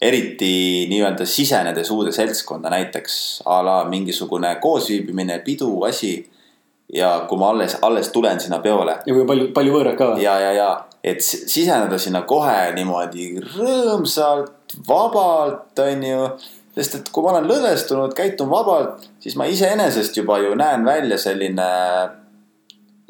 [0.02, 6.16] eriti nii-öelda sisenedes uude seltskonda, näiteks a la mingisugune koosviibimine, pidu, asi.
[6.94, 10.14] Ja kui ma alles, alles tulen sinna peole ja kui palju, palju võõrad ka.
[10.22, 10.70] ja, ja, ja
[11.04, 16.32] et si- siseneda sinna kohe niimoodi rõõmsalt, vabalt, onju.
[16.76, 21.18] sest et kui ma olen lõdvestunud, käitun vabalt, siis ma iseenesest juba ju näen välja
[21.20, 21.70] selline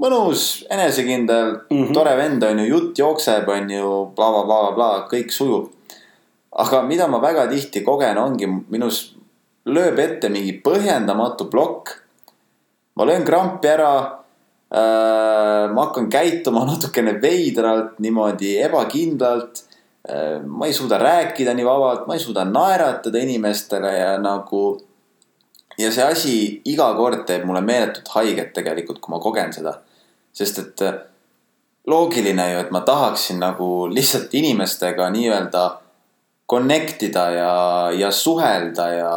[0.01, 1.77] mõnus, enesekindel mm.
[1.77, 1.93] -hmm.
[1.93, 5.69] tore vend on ju, jutt jookseb, on ju bla,, blablabla, kõik sujub.
[6.51, 9.15] aga mida ma väga tihti kogen, ongi minus
[9.65, 11.97] lööb ette mingi põhjendamatu plokk.
[13.02, 13.93] Ma löön krampi ära
[14.70, 15.74] äh,.
[15.74, 19.64] ma hakkan käituma natukene veidralt, niimoodi ebakindlalt
[20.10, 20.38] äh,.
[20.45, 24.78] ma ei suuda rääkida nii vabalt, ma ei suuda naeratada inimestele ja nagu.
[25.78, 26.36] ja see asi
[26.66, 29.80] iga kord teeb mulle meeletult haiget tegelikult, kui ma kogen seda.
[30.34, 30.99] sest et äh,
[31.88, 35.64] loogiline ju, et ma tahaksin nagu lihtsalt inimestega nii-öelda
[36.52, 37.56] connect ida ja,
[37.97, 39.16] ja suhelda ja,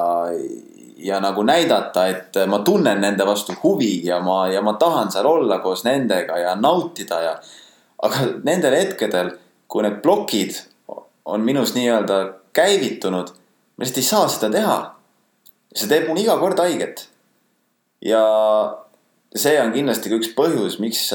[1.04, 5.26] ja nagu näidata, et ma tunnen nende vastu huvi ja ma, ja ma tahan seal
[5.28, 7.34] olla koos nendega ja nautida ja.
[8.02, 9.34] aga nendel hetkedel,
[9.68, 10.56] kui need plokid
[11.24, 12.18] on minus nii-öelda
[12.56, 13.34] käivitunud,
[13.76, 14.78] ma lihtsalt ei saa seda teha.
[15.74, 17.08] see teeb mulle iga kord haiget.
[18.00, 18.24] ja
[19.36, 21.08] see on kindlasti ka üks põhjus, miks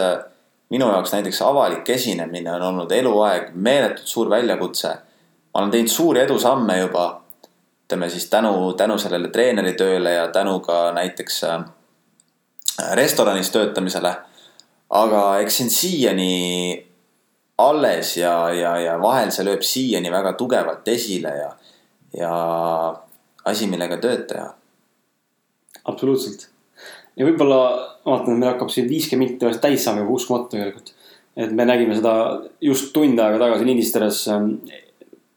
[0.69, 4.97] minu jaoks näiteks avalik esinemine on olnud eluaeg meeletult suur väljakutse
[5.53, 7.05] ma olen teinud suuri edusamme juba,
[7.89, 11.63] ütleme siis tänu, tänu sellele treeneritööle ja tänu ka näiteks äh,
[12.93, 14.15] restoranis töötamisele.
[14.89, 16.85] aga eks see on siiani
[17.57, 21.49] alles ja, ja, ja vahel see lööb siiani väga tugevalt esile ja,
[22.17, 22.33] ja
[23.45, 24.53] asi, millega tööd teha.
[25.85, 26.47] absoluutselt.
[27.17, 27.59] ja võib-olla
[28.05, 30.93] vaatan, et meil hakkab siin viiskümmend minti täis saama juba uskumatu tegelikult.
[31.35, 32.13] et me nägime seda
[32.61, 34.53] just tund aega tagasi lindistades ähm,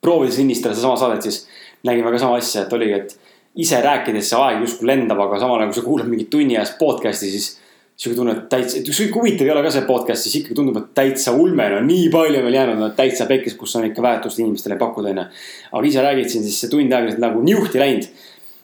[0.04, 1.46] proovides lindistada sedasama saadet, siis
[1.86, 5.60] nägime ka sama asja, et oligi, et ise rääkides see aeg justkui lendab, aga samal
[5.60, 7.50] ajal, kui sa kuulad mingit tunni ajast podcast'i, siis
[7.96, 10.78] sihuke tunne, et täitsa, et ükskõik huvitav ei ole ka see podcast, siis ikkagi tundub,
[10.80, 14.02] et täitsa ulme, no nii palju on veel jäänud, no täitsa pekkis, kus on ikka
[14.04, 15.26] väärtust inimestele pakkuda, onju.
[15.70, 18.08] aga ise räägid siin, siis see tund aega nagu niuhti läinud.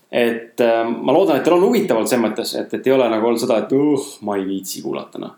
[0.09, 3.11] et äh, ma loodan, et teil on huvitav olnud selles mõttes, et, et ei ole
[3.13, 5.35] nagu olnud seda, et uh, ma ei viitsi kuulata, noh.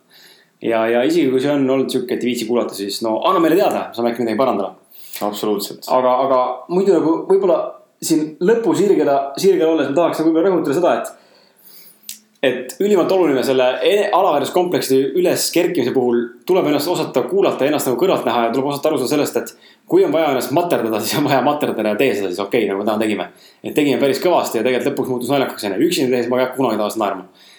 [0.63, 3.43] ja, ja isegi kui see on olnud sihuke, et ei viitsi kuulata, siis no anna
[3.43, 4.77] meile teada, saame äkki midagi parandada
[5.23, 5.87] absoluutselt.
[5.89, 6.41] aga, aga
[6.73, 7.61] muidu nagu võib-olla
[8.03, 11.17] siin lõpu sirgele, sirgel olles ma tahaks nagu võib-olla rõhutada seda, et.
[12.51, 17.91] et ülimalt oluline selle e-, alaväärsuskompleksi üles kerkimise puhul tuleb ennast osata kuulata ja ennast
[17.91, 19.77] nagu kõrvalt näha ja tuleb osata aru saada sellest, et.
[19.91, 22.73] kui on vaja ennast materdada, siis on vaja materdada ja tee seda siis okei okay,,
[22.73, 23.31] nagu me täna tegime.
[23.63, 26.61] et tegime päris kõvasti ja tegelikult lõpuks muutus naljakaks onju, üksinda tehes ma ei hakka
[26.63, 27.50] kunagi tavaliselt naerma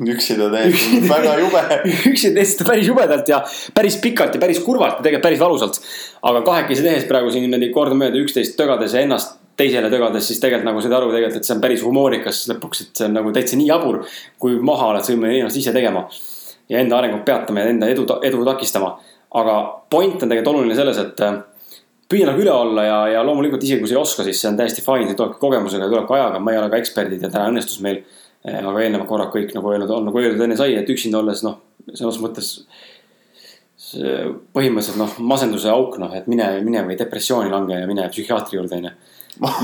[0.00, 1.64] üksinda teed väga jube.
[2.12, 3.42] üksinda teed seda päris jubedalt ja
[3.74, 5.80] päris pikalt ja päris kurvalt ja tegelikult päris valusalt.
[6.22, 10.70] aga kahekesi tehes praegu siin niimoodi kordamööda üksteist tögades ja ennast teisele tögades, siis tegelikult
[10.70, 13.58] nagu said aru tegelikult, et see on päris humoorikas lõpuks, et see on nagu täitsa
[13.60, 14.02] nii jabur.
[14.40, 16.06] kui maha oled võimeline ennast ise tegema.
[16.70, 18.96] ja enda arengut peatama ja enda edu, edu takistama.
[19.34, 19.56] aga
[19.90, 21.42] point on tegelikult oluline selles, et äh,
[22.10, 24.56] püüa nagu üle olla ja, ja loomulikult isegi kui sa ei oska, siis see on
[24.58, 27.30] täiesti fine, see tulebki kogemusega ja tuleb ka ajaga, me ei ole ka eksperdid ja
[27.30, 28.00] täna õnnestus meil
[28.44, 31.60] aga eelnevad korrad kõik nagu öelnud on, nagu öeldud enne sai, et üksinda olles noh,
[31.92, 32.54] selles mõttes.
[34.54, 38.76] põhimõtteliselt noh, masenduse auk noh, et mine, mine või depressiooni lange ja mine psühhiaatri juurde
[38.76, 38.92] onju.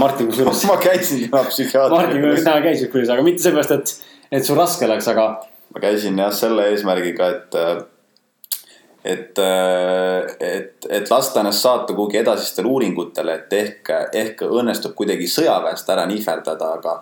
[0.00, 0.64] Martin kusjuures.
[0.70, 1.98] ma käisin täna psühhiaatri juures.
[1.98, 5.28] Martin kusjuures täna käis kusjuures, aga mitte sellepärast, et, et sul raske läks, aga.
[5.74, 7.60] ma käisin jah selle eesmärgiga, et
[9.06, 9.38] et,
[10.40, 16.08] et, et lasta ennast saata kuhugi edasistele uuringutele, et ehk, ehk õnnestub kuidagi sõjaväest ära
[16.10, 16.96] nihverdada, aga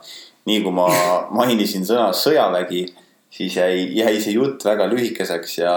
[0.48, 0.88] nii kui ma
[1.34, 2.84] mainisin sõna sõjavägi,
[3.32, 5.72] siis jäi, jäi see jutt väga lühikeseks ja.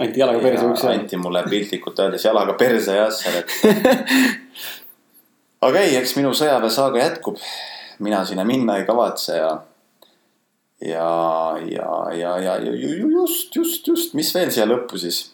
[0.00, 0.84] anti jalaga perse üks.
[0.88, 3.56] anti mulle piltlikult öeldes jalaga perse jah, seal, et.
[5.66, 7.42] aga ei, eks minu sõjaväesaaga jätkub.
[8.02, 9.50] mina sinna minna ei kavatse ja.
[10.86, 11.10] ja,
[11.66, 15.26] ja, ja, ja just, just, just, mis veel siia lõppu siis?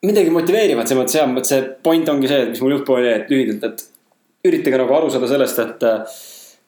[0.00, 3.64] midagi motiveerivat selles mõttes jah, see point ongi see, mis mul juhtpool oli, et lühidalt,
[3.68, 5.88] et üritage nagu aru saada sellest, et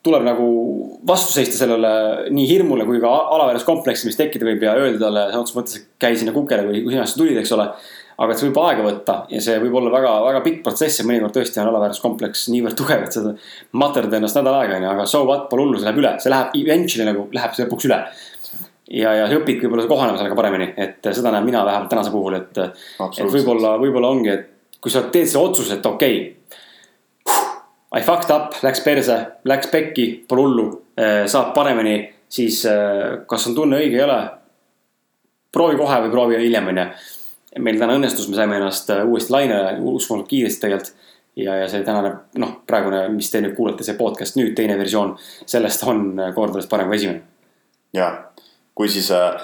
[0.02, 0.46] tuleb nagu
[1.06, 5.42] vastu seista sellele nii hirmule kui ka alaväärsuskompleksi, mis tekkida võib ja öelda talle sõna
[5.42, 7.68] otseses mõttes, et käi sinna kukele või kui sina sa tulid, eks ole.
[8.22, 11.06] aga et see võib aega võtta ja see võib olla väga, väga pikk protsess ja
[11.08, 13.32] mõnikord tõesti on alaväärsuskompleks niivõrd tugev, et sa
[13.78, 16.58] materdad ennast nädal aega onju, aga so what, pole hullu, see läheb üle, see läheb
[16.60, 18.00] eventually nagu läheb see lõpuks üle.
[18.90, 22.36] ja, ja sa õpid võib-olla kohanema sellega paremini, et seda näen mina vähemalt tänase puhul,
[22.42, 26.41] et, et võib-olla, võib-olla ongi, et kui sa teed selle otsuse, et okei okay,
[27.92, 30.66] I fucked up, läks perse, läks pekki, pole hullu,
[30.96, 31.96] äh, saab paremini,
[32.32, 34.20] siis äh, kas on tunne õige, ei ole.
[35.52, 36.86] proovi kohe või proovi hiljem, onju.
[37.60, 41.10] meil täna õnnestus, me saime ennast äh, uuesti lainele uskumatult kiiresti tegelikult.
[41.36, 45.12] ja, ja see tänane, noh, praegune, mis te nüüd kuulate, see podcast nüüd, teine versioon,
[45.44, 47.20] sellest on kordades parem kui esimene.
[47.92, 48.08] ja,
[48.74, 49.36] kui siis äh,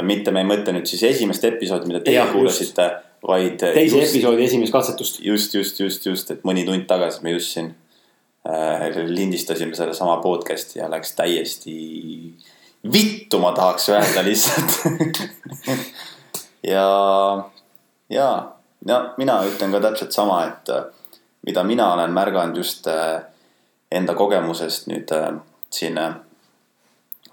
[0.00, 2.88] mitte me ei mõtle nüüd siis esimest episoodi, mida teie kuulasite,
[3.28, 3.60] vaid.
[3.60, 5.20] teise just, episoodi esimest katsetust.
[5.20, 7.74] just, just, just, just, et mõni tund tagasi me just siin
[9.08, 11.74] lindistasime sedasama podcast'i ja läks täiesti
[12.92, 14.70] vittu, ma tahaks öelda lihtsalt
[16.62, 16.86] ja,
[18.08, 18.52] ja,
[18.86, 20.88] ja mina ütlen ka täpselt sama, et äh,
[21.46, 23.20] mida mina olen märganud just äh,
[23.92, 25.34] enda kogemusest nüüd äh,
[25.70, 26.14] siin äh,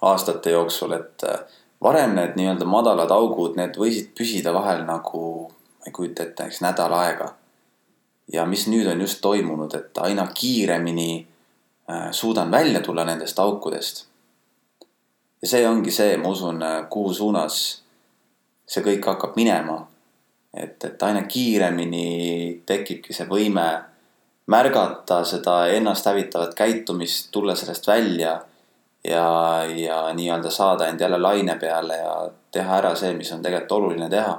[0.02, 1.40] aastate jooksul, et äh,
[1.84, 5.22] varem need nii-öelda madalad augud, need võisid püsida vahel nagu,
[5.80, 7.34] ma ei kujuta ette, näiteks nädal aega.
[8.34, 11.28] Ja mis nüüd on just toimunud, et aina kiiremini
[11.90, 14.06] äh, suudan välja tulla nendest aukudest.
[15.42, 17.84] ja see ongi see, ma usun, äh, kuhu suunas
[18.68, 19.88] see kõik hakkab minema.
[20.54, 23.68] et, et aina kiiremini tekibki see võime
[24.48, 28.40] märgata seda ennast hävitavat käitumist, tulla sellest välja
[29.04, 33.72] ja, ja nii-öelda saada end jälle laine peale ja teha ära see, mis on tegelikult
[33.72, 34.38] oluline teha.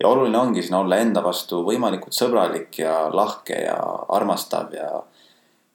[0.00, 3.76] Ja oluline ongi siin olla enda vastu võimalikult sõbralik ja lahke ja
[4.16, 4.88] armastav ja,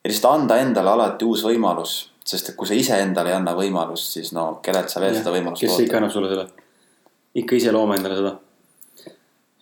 [0.03, 1.95] ja lihtsalt anda endale alati uus võimalus,
[2.25, 5.35] sest et kui sa iseendale ei anna võimalust, siis no kellelt sa veel ja, seda
[5.35, 6.47] võimalust kes ikka annab sulle selle?
[7.35, 8.35] ikka ise loome endale seda.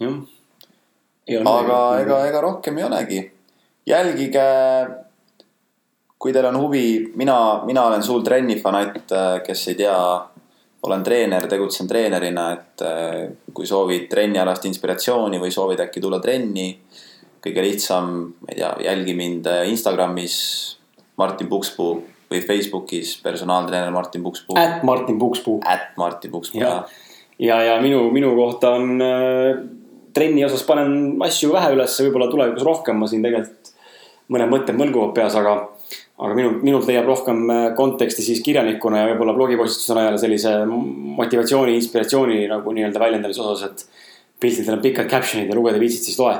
[0.03, 0.19] jah.
[1.55, 3.23] aga ega, ega rohkem ei olegi.
[3.89, 4.49] jälgige
[6.23, 7.35] kui teil on huvi, mina,
[7.67, 9.11] mina olen suur trennifanatt,
[9.43, 9.95] kes ei tea,
[10.83, 13.17] olen treener, tegutsen treenerina, et äh,
[13.55, 16.73] kui soovid trennialast inspiratsiooni või soovid äkki tulla trenni.
[17.43, 18.09] kõige lihtsam,
[18.39, 20.35] ma ei tea, jälgi mind äh, Instagramis
[21.19, 21.97] Martin Pukspuu
[22.31, 24.57] või Facebookis personaaltreener Martin Pukspuu.
[24.57, 25.59] At Martin Pukspuu.
[25.67, 26.85] At Martin Pukspuu, jah.
[27.37, 29.59] ja, ja, ja minu, minu kohta on äh,
[30.13, 33.71] trenni osas panen asju vähe üles, võib-olla tulevikus rohkem, ma siin tegelikult
[34.33, 35.57] mõned mõtted mõlguvad peas, aga
[36.19, 40.55] aga minu, minult leiab rohkem äh, konteksti siis kirjanikuna ja võib-olla blogipostituse najal sellise
[41.19, 44.03] motivatsiooni, inspiratsiooni nagu nii-öelda väljendamise osas, et
[44.43, 46.35] piltidel on pikad caption'id ja lugeda viitsid, siis loe.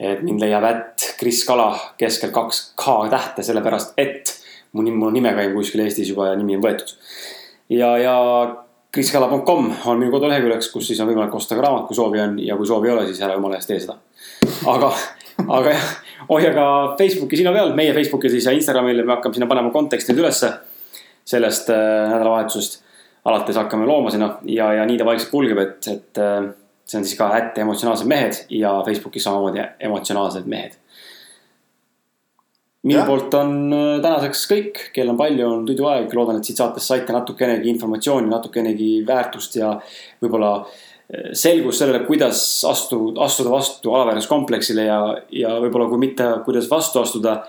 [0.00, 4.32] et mind leiab ätt Kris Kala keskel kaks K tähte, sellepärast et
[4.72, 6.94] mu nimi, mu nime käib kuskil Eestis juba ja nimi on võetud.
[7.76, 8.16] ja, ja
[8.92, 12.56] kriskala.com on minu koduleheküljeks, kus siis on võimalik osta ka raamat, kui soovi on ja
[12.58, 13.98] kui soovi ei ole, siis ära jumala eest tee seda.
[14.72, 14.90] aga,
[15.48, 15.90] aga jah
[16.30, 16.66] hoia ka
[16.98, 20.52] Facebooki silma peal, meie Facebookil siis ja Instagramil me hakkame sinna panema kontekstid ülesse.
[21.30, 22.80] sellest äh, nädalavahetusest
[23.28, 26.48] alates hakkame looma sinna ja, ja nii ta vaikselt kulgeb, et, et äh,
[26.88, 30.78] see on siis ka ätt emotsionaalsed mehed ja Facebookis samamoodi emotsionaalsed mehed.
[32.82, 33.06] minu ja.
[33.06, 37.14] poolt on äh, tänaseks kõik, kell on palju, on tuduaeg, loodan, et siit saatest saite
[37.14, 39.74] natukenegi informatsiooni, natukenegi väärtust ja
[40.22, 40.89] võib-olla äh,
[41.32, 45.00] selgus sellele, kuidas astu, astuda vastu alaväärsuskompleksile ja,
[45.34, 47.42] ja võib-olla kui mitte, kuidas vastu astuda.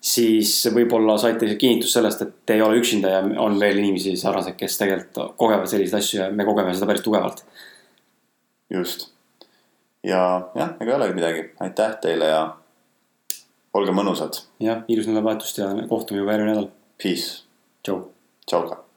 [0.00, 4.54] siis võib-olla saite kinnitust sellest, et te ei ole üksinda ja on veel inimesi sarnaseid,
[4.56, 7.44] kes tegelikult kogevad selliseid asju ja me kogeme seda päris tugevalt.
[8.70, 9.08] just
[10.04, 12.42] ja jah, ega ei olegi midagi, aitäh teile ja
[13.74, 14.42] olge mõnusad.
[14.60, 16.70] jah, ilus nädalavahetust ja kohtume juba järgmine nädal.
[17.02, 17.42] Peace.
[17.82, 18.04] tšau.
[18.46, 18.87] tšau ka